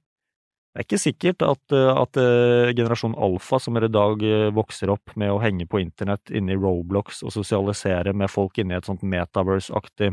Det 0.75 0.81
er 0.81 0.87
ikke 0.89 0.99
sikkert 0.99 1.43
at, 1.45 1.71
at 1.71 2.17
uh, 2.19 2.73
generasjon 2.75 3.15
alfa, 3.15 3.61
som 3.63 3.77
i 3.79 3.87
dag 3.87 4.23
uh, 4.27 4.49
vokser 4.55 4.91
opp 4.91 5.13
med 5.15 5.31
å 5.31 5.39
henge 5.39 5.67
på 5.71 5.79
internett 5.79 6.33
inne 6.35 6.51
i 6.51 6.59
Roblox 6.59 7.21
og 7.23 7.31
sosialisere 7.31 8.11
med 8.11 8.31
folk 8.31 8.59
inne 8.59 8.75
i 8.75 8.81
et 8.81 8.89
sånt 8.89 9.05
metaverse-aktig 9.07 10.11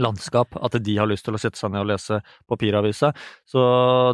landskap, 0.00 0.56
at 0.60 0.76
de 0.84 0.96
har 0.98 1.08
lyst 1.08 1.26
til 1.26 1.36
å 1.36 1.40
sette 1.40 1.58
seg 1.58 1.72
ned 1.72 1.84
og 1.84 1.90
lese 1.90 2.20
papiravisa. 2.48 3.12
Så 3.48 3.62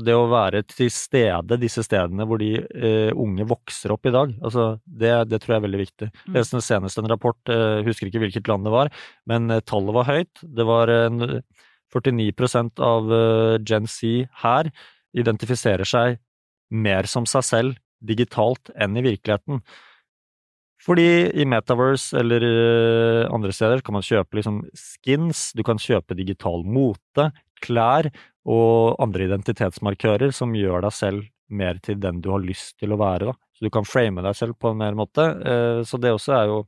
det 0.04 0.14
å 0.16 0.28
være 0.30 0.62
til 0.70 0.90
stede 0.94 1.58
disse 1.60 1.84
stedene 1.86 2.26
hvor 2.28 2.40
de 2.42 2.54
eh, 2.60 3.10
unge 3.12 3.46
vokser 3.50 3.94
opp 3.94 4.06
i 4.08 4.14
dag, 4.14 4.34
altså 4.42 4.68
det, 4.86 5.12
det, 5.30 5.42
tror 5.42 5.56
jeg 5.56 5.62
er 5.62 5.66
veldig 5.66 5.82
viktig. 5.82 6.10
Mm. 6.26 6.38
leste 6.38 6.62
senest 6.64 7.02
en 7.02 7.10
rapport, 7.10 7.40
eh, 7.50 7.82
husker 7.86 8.08
ikke 8.08 8.22
hvilket 8.24 8.50
land 8.50 8.68
det 8.68 8.74
var, 8.74 8.92
men 9.30 9.50
uh, 9.50 9.60
tallet 9.66 9.96
var 9.96 10.08
høyt. 10.08 10.42
Det 10.42 10.66
var 10.66 10.90
49 11.92 12.82
av 12.82 13.10
Gen 13.68 13.88
Z 13.90 14.28
her 14.42 14.70
identifiserer 15.12 15.88
seg 15.88 16.20
mer 16.72 17.08
som 17.10 17.26
seg 17.28 17.44
selv 17.44 17.80
digitalt 18.02 18.72
enn 18.74 18.96
i 18.96 19.04
virkeligheten. 19.04 19.60
Fordi 20.82 21.30
i 21.38 21.46
Metaverse 21.46 22.18
eller 22.18 22.42
eh, 22.42 23.30
andre 23.30 23.54
steder 23.54 23.84
kan 23.86 23.94
man 23.94 24.06
kjøpe 24.06 24.38
liksom 24.38 24.62
skins, 24.74 25.50
du 25.54 25.62
kan 25.66 25.78
kjøpe 25.78 26.16
digital 26.18 26.64
mote, 26.66 27.28
klær 27.62 28.08
og 28.42 28.98
andre 29.02 29.28
identitetsmarkører 29.28 30.34
som 30.34 30.56
gjør 30.58 30.82
deg 30.88 30.96
selv 30.96 31.28
mer 31.52 31.78
til 31.84 32.00
den 32.02 32.18
du 32.24 32.32
har 32.32 32.42
lyst 32.42 32.74
til 32.82 32.94
å 32.94 32.98
være. 32.98 33.30
Da. 33.30 33.36
Så 33.54 33.66
du 33.68 33.70
kan 33.74 33.86
frame 33.86 34.24
deg 34.24 34.38
selv 34.38 34.58
på 34.58 34.72
en 34.72 34.80
mer 34.80 34.96
måte. 34.98 35.28
Eh, 35.46 35.82
så 35.86 36.00
det 36.02 36.14
også 36.16 36.34
er 36.40 36.50
jo 36.50 36.62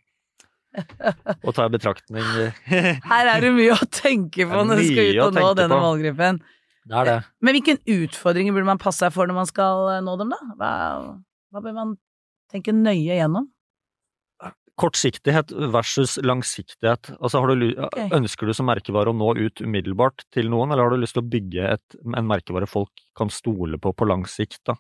å 0.75 1.53
ta 1.55 1.69
i 1.69 1.71
betraktning 1.71 2.25
Her 3.13 3.29
er 3.31 3.45
det 3.45 3.53
mye 3.55 3.77
å 3.77 3.87
tenke 3.95 4.43
på 4.51 4.63
når 4.67 4.81
du 4.81 4.87
skal 4.89 5.11
ut 5.11 5.21
og 5.29 5.37
nå 5.39 5.51
denne 5.59 5.79
målgruppen. 5.79 6.41
Det 6.85 6.97
er 7.01 7.09
det. 7.09 7.19
Men 7.41 7.57
hvilke 7.57 7.77
utfordringer 7.95 8.55
burde 8.55 8.69
man 8.69 8.83
passe 8.83 9.05
seg 9.05 9.15
for 9.15 9.31
når 9.31 9.39
man 9.39 9.51
skal 9.51 9.91
eh, 9.97 10.03
nå 10.05 10.17
dem, 10.21 10.35
da? 10.35 10.55
Hva, 10.59 10.73
hva 11.51 11.65
bør 11.65 11.77
man 11.79 11.95
tenke 12.53 12.75
nøye 12.77 13.19
gjennom? 13.19 13.49
Kortsiktighet 14.75 15.53
versus 15.71 16.17
langsiktighet. 16.19 17.13
Altså, 17.21 17.45
du, 17.55 17.69
okay. 17.79 18.09
Ønsker 18.17 18.49
du 18.49 18.55
som 18.57 18.67
merkevare 18.67 19.13
å 19.13 19.15
nå 19.15 19.29
ut 19.39 19.63
umiddelbart 19.63 20.25
til 20.35 20.51
noen, 20.51 20.73
eller 20.73 20.89
har 20.89 20.95
du 20.95 20.99
lyst 20.99 21.15
til 21.15 21.23
å 21.23 21.31
bygge 21.31 21.69
et, 21.77 21.97
en 22.03 22.27
merkevare 22.27 22.67
folk 22.67 23.05
kan 23.15 23.31
stole 23.31 23.79
på 23.79 23.93
på 23.95 24.09
lang 24.11 24.27
sikt? 24.27 24.73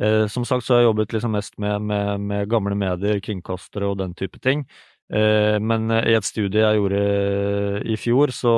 Eh, 0.00 0.24
som 0.32 0.48
sagt 0.48 0.64
så 0.64 0.74
har 0.74 0.82
jeg 0.82 0.88
jobbet 0.88 1.12
liksom 1.12 1.36
mest 1.36 1.58
med, 1.60 1.84
med, 1.84 2.24
med, 2.24 2.48
gamle 2.48 2.78
medier, 2.78 3.20
kringkastere 3.20 3.92
og 3.92 4.00
den 4.00 4.16
type 4.16 4.40
ting. 4.40 4.64
Eh, 5.12 5.60
men 5.60 5.92
i 5.92 6.16
et 6.16 6.24
studie 6.24 6.64
jeg 6.64 6.80
gjorde 6.80 7.04
i 7.84 8.00
fjor, 8.00 8.32
så 8.32 8.54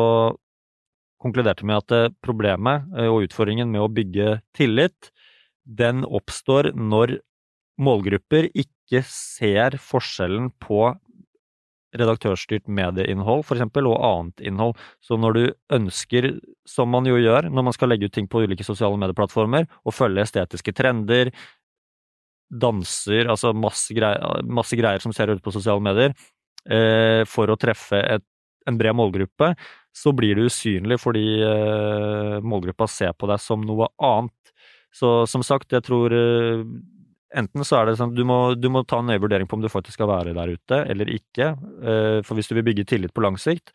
konkluderte 1.18 1.66
med 1.66 1.82
at 1.82 2.14
problemet 2.22 2.86
eh, 2.94 3.10
og 3.10 3.26
utfordringen 3.26 3.74
med 3.74 3.82
å 3.82 3.90
bygge 3.90 4.38
tillit, 4.54 5.10
den 5.66 6.06
oppstår 6.06 6.70
når 6.78 7.18
målgrupper 7.82 8.52
ikke 8.54 8.75
ser 9.06 9.76
forskjellen 9.82 10.52
på 10.62 10.94
redaktørstyrt 11.96 12.66
medieinnhold 12.68 13.44
for 13.46 13.56
eksempel, 13.56 13.88
og 13.90 14.02
annet 14.04 14.42
innhold. 14.50 14.76
Så 15.04 15.18
når 15.20 15.36
du 15.36 15.42
ønsker, 15.76 16.30
som 16.68 16.90
man 16.92 17.08
jo 17.08 17.18
gjør 17.20 17.50
når 17.50 17.68
man 17.68 17.76
skal 17.76 17.92
legge 17.92 18.10
ut 18.10 18.16
ting 18.16 18.28
på 18.30 18.44
ulike 18.44 18.66
sosiale 18.66 18.98
medieplattformer, 19.00 19.68
å 19.86 19.94
følge 19.94 20.26
estetiske 20.26 20.74
trender, 20.76 21.32
danser, 22.46 23.26
altså 23.32 23.52
masse 23.56 23.94
greier, 23.96 24.42
masse 24.46 24.78
greier 24.78 25.02
som 25.02 25.14
ser 25.16 25.32
ut 25.32 25.42
på 25.42 25.54
sosiale 25.54 25.82
medier, 25.82 26.14
eh, 26.68 27.22
for 27.28 27.50
å 27.50 27.58
treffe 27.58 27.98
et, 27.98 28.24
en 28.66 28.78
bred 28.78 28.96
målgruppe, 28.98 29.52
så 29.96 30.12
blir 30.12 30.36
du 30.36 30.46
usynlig 30.50 30.98
fordi 31.00 31.24
eh, 31.42 32.36
målgruppa 32.44 32.88
ser 32.90 33.16
på 33.16 33.30
deg 33.30 33.40
som 33.42 33.62
noe 33.66 33.88
annet. 33.96 34.52
Så 34.94 35.24
som 35.28 35.42
sagt, 35.46 35.72
jeg 35.74 35.84
tror 35.86 36.12
eh, 36.14 36.62
Enten 37.34 37.64
så 37.66 37.80
er 37.80 37.88
det 37.88 37.96
sånn 37.98 38.14
du 38.14 38.22
du 38.22 38.68
må 38.70 38.84
ta 38.86 39.00
en 39.00 39.10
nøye 39.10 39.22
vurdering 39.22 39.48
på 39.50 39.58
om 39.58 39.64
du 39.64 39.70
faktisk 39.72 39.98
skal 39.98 40.10
være 40.10 40.34
der 40.36 40.52
ute, 40.54 40.78
eller 40.86 41.10
ikke. 41.10 41.56
Eh, 41.82 42.20
for 42.22 42.38
hvis 42.38 42.48
du 42.48 42.54
vil 42.54 42.66
bygge 42.68 42.86
tillit 42.86 43.14
på 43.14 43.24
lang 43.24 43.38
sikt, 43.40 43.74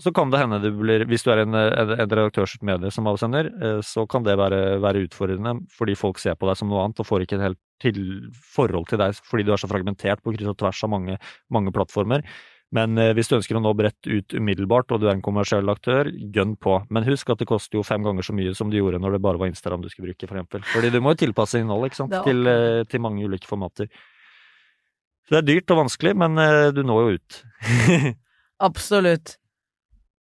så 0.00 0.10
kan 0.10 0.30
det 0.30 0.40
hende 0.40 0.58
det 0.58 0.72
blir 0.74 1.04
Hvis 1.06 1.22
du 1.22 1.30
er 1.30 1.44
en, 1.44 1.54
en, 1.54 1.92
en 1.94 2.10
redaktørstyrt 2.10 2.64
medie 2.66 2.90
som 2.90 3.06
avsender, 3.06 3.50
eh, 3.62 3.80
så 3.84 4.06
kan 4.10 4.24
det 4.26 4.38
være, 4.40 4.80
være, 4.82 5.04
utfordrende, 5.06 5.60
fordi 5.70 5.94
folk 5.94 6.18
ser 6.18 6.34
på 6.34 6.48
deg 6.48 6.58
som 6.58 6.72
noe 6.72 6.82
annet 6.82 7.04
og 7.04 7.06
får 7.06 7.26
ikke 7.26 7.38
et 7.38 7.46
helt 7.48 7.60
til, 7.82 8.00
forhold 8.54 8.88
til 8.90 8.98
deg 9.02 9.14
fordi 9.28 9.44
du 9.46 9.52
er 9.54 9.60
så 9.60 9.70
fragmentert 9.70 10.22
på 10.24 10.34
kryss 10.34 10.50
og 10.50 10.58
tvers 10.58 10.82
av 10.86 10.90
mange, 10.96 11.18
mange 11.52 11.74
plattformer. 11.74 12.24
Men 12.74 12.98
eh, 12.98 13.12
hvis 13.14 13.30
du 13.30 13.36
ønsker 13.36 13.58
å 13.58 13.62
nå 13.62 13.70
bredt 13.78 14.08
ut 14.08 14.34
umiddelbart, 14.34 14.90
og 14.90 15.02
du 15.02 15.06
er 15.06 15.14
en 15.14 15.22
kommersiell 15.24 15.70
aktør, 15.70 16.10
gønn 16.34 16.56
på. 16.58 16.80
Men 16.94 17.06
husk 17.06 17.30
at 17.30 17.42
det 17.42 17.46
koster 17.48 17.78
jo 17.78 17.84
fem 17.86 18.02
ganger 18.02 18.26
så 18.26 18.34
mye 18.34 18.54
som 18.58 18.72
det 18.72 18.80
gjorde 18.80 18.98
når 19.02 19.16
det 19.16 19.22
bare 19.26 19.40
var 19.40 19.52
Instagram 19.52 19.84
du 19.84 19.90
skulle 19.92 20.10
bruke, 20.10 20.26
for 20.26 20.40
eksempel. 20.40 20.64
Fordi 20.72 20.90
du 20.90 20.98
må 21.04 21.14
jo 21.14 21.20
tilpasse 21.22 21.62
innholdet, 21.62 21.92
ikke 21.92 22.02
sant, 22.02 22.18
til, 22.26 22.42
eh, 22.50 22.82
til, 22.90 23.04
mange 23.04 23.22
ulike 23.22 23.48
formater. 23.50 23.90
Så 25.24 25.36
det 25.36 25.40
er 25.40 25.48
dyrt 25.52 25.70
og 25.70 25.84
vanskelig, 25.84 26.16
men 26.24 26.42
eh, 26.42 26.68
du 26.74 26.82
når 26.82 27.04
jo 27.04 27.16
ut. 27.20 27.40
Absolutt. 28.68 29.36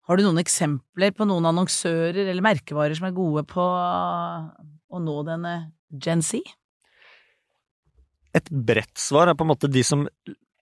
Har 0.08 0.16
du 0.16 0.24
noen 0.24 0.40
eksempler 0.40 1.12
på 1.16 1.26
noen 1.28 1.50
annonsører 1.50 2.22
eller 2.22 2.44
merkevarer 2.44 2.96
som 2.96 3.10
er 3.10 3.18
gode 3.18 3.42
på 3.50 3.64
å 3.66 5.02
nå 5.04 5.16
denne 5.26 5.58
Gen 5.90 6.22
Z? 6.24 6.40
Et 8.38 8.48
bredt 8.48 8.94
svar 9.00 9.28
er 9.28 9.36
på 9.36 9.44
en 9.44 9.50
måte 9.50 9.68
de 9.72 9.82
som 9.84 10.06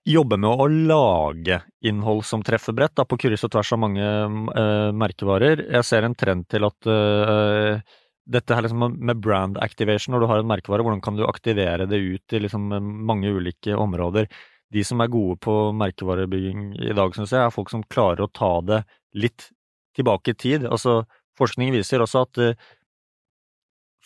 jobber 0.07 0.39
med 0.39 0.63
å 0.63 0.67
lage 0.71 1.61
innhold 1.87 2.25
som 2.27 2.43
treffer 2.47 2.75
bredt, 2.77 2.97
på 2.97 3.19
kryss 3.19 3.45
og 3.47 3.53
tvers 3.55 3.73
av 3.75 3.81
mange 3.83 4.03
uh, 4.07 4.91
merkevarer. 4.95 5.65
Jeg 5.67 5.87
ser 5.87 6.07
en 6.07 6.15
trend 6.19 6.47
til 6.53 6.67
at 6.69 6.89
uh, 6.91 7.81
dette 8.27 8.55
her 8.55 8.67
liksom 8.67 8.87
med 8.95 9.23
brand 9.23 9.59
activation, 9.63 10.15
når 10.15 10.23
du 10.23 10.29
har 10.31 10.43
en 10.43 10.51
merkevare, 10.51 10.87
hvordan 10.87 11.03
kan 11.03 11.19
du 11.19 11.27
aktivere 11.27 11.89
det 11.91 11.99
ut 12.03 12.37
i 12.37 12.43
liksom 12.43 12.71
mange 13.07 13.31
ulike 13.35 13.75
områder? 13.75 14.31
De 14.75 14.83
som 14.87 15.03
er 15.03 15.11
gode 15.11 15.39
på 15.43 15.55
merkevarebygging 15.79 16.73
i 16.89 16.95
dag, 16.95 17.15
syns 17.15 17.35
jeg, 17.35 17.43
er 17.43 17.55
folk 17.55 17.71
som 17.71 17.87
klarer 17.87 18.27
å 18.27 18.33
ta 18.35 18.57
det 18.67 18.83
litt 19.19 19.51
tilbake 19.97 20.35
i 20.35 20.39
tid. 20.39 20.67
Altså, 20.67 21.05
forskning 21.39 21.75
viser 21.75 22.03
også 22.03 22.27
at 22.27 22.43
uh, 22.43 22.67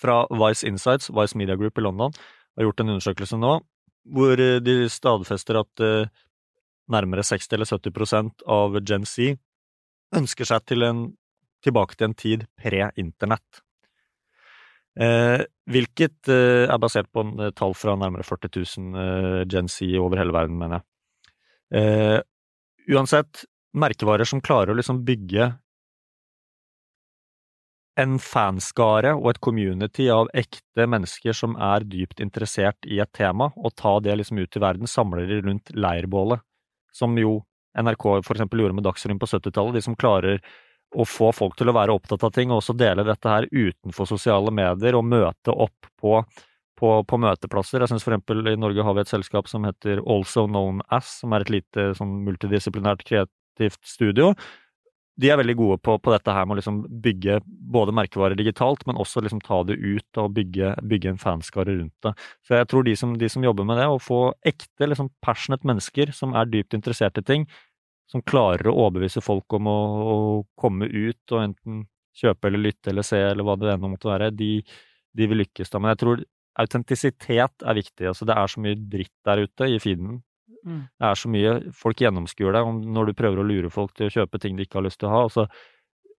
fra 0.00 0.22
Vice 0.32 0.64
Insights, 0.68 1.12
Vice 1.12 1.36
Media 1.36 1.60
Group 1.60 1.76
i 1.76 1.84
London, 1.84 2.16
har 2.56 2.68
gjort 2.68 2.80
en 2.80 2.96
undersøkelse 2.96 3.36
nå 3.40 3.58
hvor 4.10 4.40
eh, 4.40 4.58
de 4.64 4.76
stadfester 4.92 5.60
at 5.62 5.84
uh, 5.84 6.10
nærmere 6.90 7.24
60 7.26 7.56
eller 7.56 7.70
70% 7.70 8.44
av 8.50 8.78
Gen 8.86 9.06
Z 9.06 9.36
ønsker 10.16 10.48
seg 10.48 10.66
til 10.66 10.86
en, 10.86 11.02
tilbake 11.62 11.96
til 11.96 12.10
en 12.10 12.16
tid 12.18 12.46
pre-internett. 12.58 13.62
Eh, 14.98 15.44
hvilket 15.70 16.28
eh, 16.32 16.66
er 16.66 16.80
basert 16.82 17.08
på 17.14 17.22
en 17.22 17.36
eh, 17.38 17.52
tall 17.56 17.76
fra 17.78 17.94
nærmere 17.98 18.26
40 18.26 18.50
000 18.58 19.46
Gen 19.50 19.70
Z 19.70 19.94
over 20.02 20.18
hele 20.18 20.34
verden, 20.34 20.58
mener 20.58 20.80
jeg. 20.80 20.86
uansett, 22.90 23.44
merkevarer 23.78 24.26
som 24.26 24.40
klarer 24.42 24.72
å 24.72 24.74
liksom 24.74 25.04
bygge 25.06 25.52
en 28.00 28.16
fanskare 28.22 29.12
og 29.18 29.30
et 29.32 29.40
community 29.44 30.08
av 30.12 30.30
ekte 30.36 30.86
mennesker 30.88 31.36
som 31.36 31.56
er 31.60 31.84
dypt 31.88 32.22
interessert 32.24 32.88
i 32.88 33.00
et 33.02 33.12
tema, 33.16 33.50
og 33.56 33.74
ta 33.78 33.98
det 34.04 34.16
liksom 34.20 34.40
ut 34.40 34.56
i 34.56 34.62
verden, 34.62 34.90
samler 34.90 35.28
de 35.28 35.40
rundt 35.44 35.72
leirbålet, 35.76 36.42
som 36.92 37.16
jo 37.20 37.40
NRK 37.78 38.06
for 38.26 38.34
eksempel 38.34 38.62
gjorde 38.64 38.78
med 38.78 38.86
Dagsrevyen 38.86 39.20
på 39.20 39.28
70-tallet, 39.30 39.76
de 39.78 39.84
som 39.84 39.98
klarer 39.98 40.40
å 40.90 41.06
få 41.06 41.30
folk 41.34 41.54
til 41.58 41.70
å 41.70 41.74
være 41.76 41.94
opptatt 41.94 42.24
av 42.26 42.32
ting, 42.34 42.50
og 42.50 42.62
også 42.62 42.74
dele 42.78 43.06
dette 43.06 43.30
her 43.30 43.46
utenfor 43.50 44.08
sosiale 44.10 44.52
medier, 44.54 44.96
og 44.98 45.06
møte 45.06 45.54
opp 45.54 45.90
på, 46.00 46.16
på, 46.80 46.94
på 47.06 47.20
møteplasser. 47.22 47.84
Jeg 47.84 47.92
synes 47.92 48.06
for 48.06 48.16
eksempel 48.16 48.50
i 48.50 48.56
Norge 48.58 48.86
har 48.86 48.96
vi 48.96 49.04
et 49.04 49.12
selskap 49.12 49.50
som 49.50 49.68
heter 49.68 50.02
Also 50.02 50.48
Known 50.48 50.82
As, 50.90 51.20
som 51.22 51.36
er 51.36 51.46
et 51.46 51.54
lite 51.60 51.92
sånn 51.98 52.18
multidisiplinært 52.26 53.06
kreativt 53.06 53.80
studio, 53.86 54.32
de 55.20 55.28
er 55.28 55.38
veldig 55.40 55.56
gode 55.58 55.76
på, 55.84 55.96
på 56.00 56.12
dette 56.14 56.32
her 56.32 56.46
med 56.46 56.56
å 56.56 56.60
liksom 56.60 56.78
bygge 57.04 57.40
både 57.44 57.92
merkevarer 57.96 58.38
digitalt, 58.38 58.86
men 58.88 58.98
også 59.00 59.22
liksom 59.24 59.42
ta 59.44 59.60
det 59.68 59.76
ut 59.76 60.20
og 60.22 60.32
bygge, 60.36 60.72
bygge 60.88 61.12
en 61.12 61.20
fanskare 61.20 61.74
rundt 61.74 62.06
det. 62.06 62.14
Så 62.46 62.56
jeg 62.56 62.68
tror 62.70 62.86
de 62.86 62.94
som, 62.96 63.12
de 63.20 63.28
som, 63.32 63.44
jobber 63.44 63.68
med 63.68 63.80
det, 63.80 63.88
å 63.90 64.00
få 64.00 64.20
ekte, 64.46 64.88
liksom 64.88 65.10
passionate 65.24 65.66
mennesker 65.68 66.14
som 66.16 66.32
er 66.38 66.48
dypt 66.48 66.76
interessert 66.78 67.20
i 67.20 67.26
ting, 67.26 67.46
som 68.10 68.24
klarer 68.26 68.70
å 68.70 68.76
overbevise 68.86 69.22
folk 69.22 69.58
om 69.58 69.68
å, 69.70 69.78
å 70.14 70.16
komme 70.58 70.88
ut 70.88 71.36
og 71.36 71.44
enten 71.44 71.84
kjøpe 72.16 72.48
eller 72.48 72.64
lytte 72.64 72.90
eller 72.90 73.06
se 73.06 73.20
eller 73.20 73.46
hva 73.46 73.58
det 73.60 73.74
ennå 73.74 73.92
måtte 73.92 74.10
være, 74.10 74.32
de, 74.34 74.56
de 75.16 75.30
vil 75.30 75.44
lykkes 75.44 75.70
da. 75.70 75.82
Men 75.82 75.94
jeg 75.94 76.02
tror 76.02 76.24
autentisitet 76.60 77.62
er 77.62 77.78
viktig. 77.78 78.08
altså 78.10 78.26
Det 78.26 78.36
er 78.36 78.50
så 78.50 78.64
mye 78.64 78.80
dritt 78.96 79.14
der 79.28 79.44
ute 79.46 79.68
i 79.70 79.78
feeden 79.82 80.18
Mm. 80.66 80.80
Det 81.00 81.08
er 81.08 81.16
så 81.16 81.30
mye 81.32 81.52
Folk 81.72 82.02
gjennomskuer 82.02 82.52
deg 82.52 82.70
når 82.92 83.10
du 83.10 83.16
prøver 83.16 83.40
å 83.40 83.46
lure 83.46 83.70
folk 83.72 83.94
til 83.96 84.10
å 84.10 84.12
kjøpe 84.12 84.40
ting 84.42 84.58
de 84.58 84.66
ikke 84.66 84.80
har 84.80 84.86
lyst 84.86 85.00
til 85.00 85.08
å 85.08 85.14
ha. 85.14 85.22
Altså, 85.28 85.46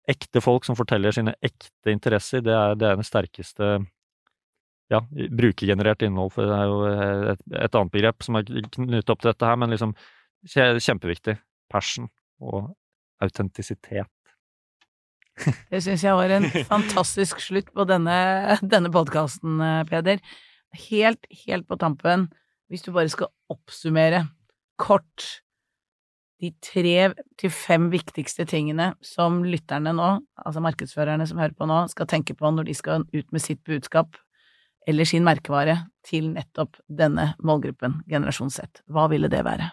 ekte 0.08 0.42
folk 0.42 0.66
som 0.66 0.78
forteller 0.78 1.14
sine 1.14 1.34
ekte 1.44 1.92
interesser, 1.92 2.44
det 2.44 2.54
er 2.56 2.78
det, 2.78 2.88
er 2.88 3.00
den 3.00 3.06
sterkeste 3.06 3.72
ja, 4.90 5.02
brukergenerert 5.10 6.02
innhold, 6.02 6.32
for 6.34 6.48
det 6.50 6.56
er 6.56 6.70
jo 6.70 6.78
et, 7.34 7.44
et 7.60 7.76
annet 7.78 7.92
begrep 7.94 8.24
som 8.26 8.40
er 8.40 8.48
knyttet 8.48 9.12
opp 9.12 9.20
til 9.22 9.30
dette 9.30 9.46
her, 9.46 9.60
men 9.60 9.70
liksom 9.70 9.94
kjempeviktig. 10.50 11.36
Passion 11.70 12.08
og 12.42 12.72
autentisitet. 13.22 14.10
Det 15.70 15.78
syns 15.84 16.02
jeg 16.02 16.16
var 16.18 16.32
en 16.34 16.48
fantastisk 16.66 17.38
slutt 17.44 17.70
på 17.76 17.86
denne, 17.88 18.16
denne 18.66 18.90
podkasten, 18.92 19.60
Peder. 19.88 20.18
Helt, 20.88 21.26
helt 21.44 21.68
på 21.70 21.78
tampen 21.78 22.28
hvis 22.70 22.86
du 22.86 22.92
bare 22.94 23.10
skal 23.10 23.30
oppsummere 23.50 24.24
kort 24.80 25.42
de 26.40 26.52
tre 26.64 27.10
til 27.40 27.52
fem 27.52 27.90
viktigste 27.92 28.46
tingene 28.48 28.94
som 29.04 29.42
lytterne 29.44 29.92
nå, 29.92 30.08
altså 30.40 30.62
markedsførerne 30.64 31.26
som 31.28 31.40
hører 31.42 31.56
på 31.56 31.68
nå, 31.68 31.82
skal 31.92 32.08
tenke 32.08 32.36
på 32.38 32.48
når 32.54 32.70
de 32.70 32.76
skal 32.78 33.04
ut 33.04 33.28
med 33.34 33.44
sitt 33.44 33.60
budskap 33.68 34.16
eller 34.88 35.04
sin 35.04 35.26
merkevare 35.26 35.76
til 36.06 36.30
nettopp 36.32 36.78
denne 36.88 37.34
målgruppen, 37.44 38.00
generasjon 38.08 38.52
Z, 38.54 38.80
hva 38.88 39.04
ville 39.12 39.28
det 39.28 39.42
være? 39.44 39.68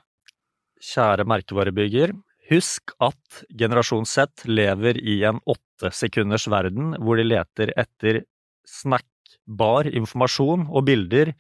Kjære 0.84 1.26
merkevarebygger, 1.30 2.12
husk 2.52 2.92
at 3.04 3.44
generasjon 3.60 4.06
Z 4.06 4.44
lever 4.50 5.00
i 5.00 5.22
en 5.30 5.40
åtte 5.48 5.94
sekunders 5.96 6.50
verden 6.52 6.98
hvor 7.00 7.20
de 7.20 7.30
leter 7.30 7.72
etter 7.80 8.26
snackbar 8.68 9.88
informasjon 9.88 10.68
og 10.68 10.86
bilder 10.90 11.32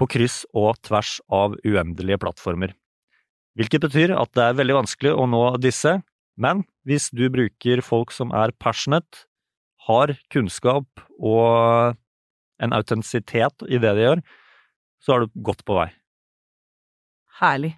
på 0.00 0.08
kryss 0.08 0.42
og 0.56 0.78
tvers 0.86 1.18
av 1.28 1.56
uendelige 1.60 2.20
plattformer. 2.22 2.72
Hvilket 3.58 3.82
betyr 3.84 4.14
at 4.16 4.32
det 4.38 4.46
er 4.46 4.58
veldig 4.60 4.78
vanskelig 4.78 5.12
å 5.12 5.26
nå 5.28 5.42
disse, 5.60 5.98
men 6.40 6.64
hvis 6.88 7.10
du 7.12 7.26
bruker 7.32 7.82
folk 7.84 8.14
som 8.14 8.32
er 8.32 8.54
passionate, 8.56 9.26
har 9.88 10.12
kunnskap 10.32 11.02
og 11.18 11.96
en 12.60 12.76
autentisitet 12.76 13.64
i 13.68 13.80
det 13.80 13.92
de 13.96 14.04
gjør, 14.04 14.22
så 15.00 15.16
er 15.16 15.24
du 15.24 15.42
godt 15.44 15.64
på 15.68 15.76
vei. 15.78 15.88
Herlig. 17.40 17.74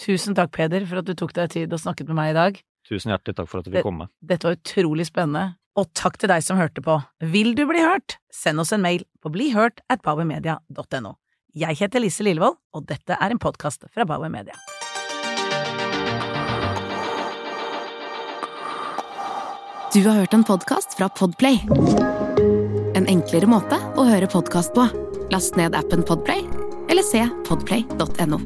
Tusen 0.00 0.36
takk, 0.36 0.54
Peder, 0.56 0.86
for 0.88 1.02
at 1.02 1.08
du 1.08 1.12
tok 1.16 1.34
deg 1.36 1.52
tid 1.52 1.72
og 1.72 1.82
snakket 1.82 2.08
med 2.08 2.18
meg 2.18 2.32
i 2.32 2.38
dag. 2.38 2.60
Tusen 2.88 3.12
hjertelig 3.12 3.36
takk 3.38 3.50
for 3.50 3.60
at 3.60 3.68
du 3.68 3.74
fikk 3.74 3.84
komme. 3.86 4.08
Dette 4.24 4.48
var 4.48 4.56
utrolig 4.56 5.06
spennende. 5.08 5.58
Og 5.78 5.88
takk 5.96 6.18
til 6.20 6.28
deg 6.32 6.44
som 6.44 6.58
hørte 6.60 6.82
på. 6.84 6.98
Vil 7.32 7.54
du 7.56 7.64
bli 7.68 7.80
hørt? 7.80 8.18
Send 8.32 8.60
oss 8.60 8.74
en 8.76 8.82
mail 8.84 9.04
på 9.24 9.32
blihørt 9.32 9.80
at 9.92 10.02
powermedia.no. 10.04 11.14
Jeg 11.52 11.76
heter 11.76 12.00
Lise 12.00 12.24
Lillevold, 12.24 12.56
og 12.72 12.86
dette 12.88 13.12
er 13.12 13.32
en 13.32 13.40
podkast 13.40 13.84
fra 13.92 14.06
Bauer 14.08 14.30
Media. 14.32 14.56
Du 19.92 20.00
har 20.06 20.16
hørt 20.22 20.32
en 20.32 20.46
podkast 20.48 20.96
fra 20.96 21.10
Podplay. 21.12 21.60
En 22.96 23.04
enklere 23.04 23.50
måte 23.50 23.76
å 24.00 24.06
høre 24.08 24.30
podkast 24.32 24.72
på. 24.72 24.88
Last 25.32 25.60
ned 25.60 25.76
appen 25.76 26.00
Podplay, 26.08 26.40
eller 26.88 27.04
se 27.04 27.26
podplay.no. 27.44 28.40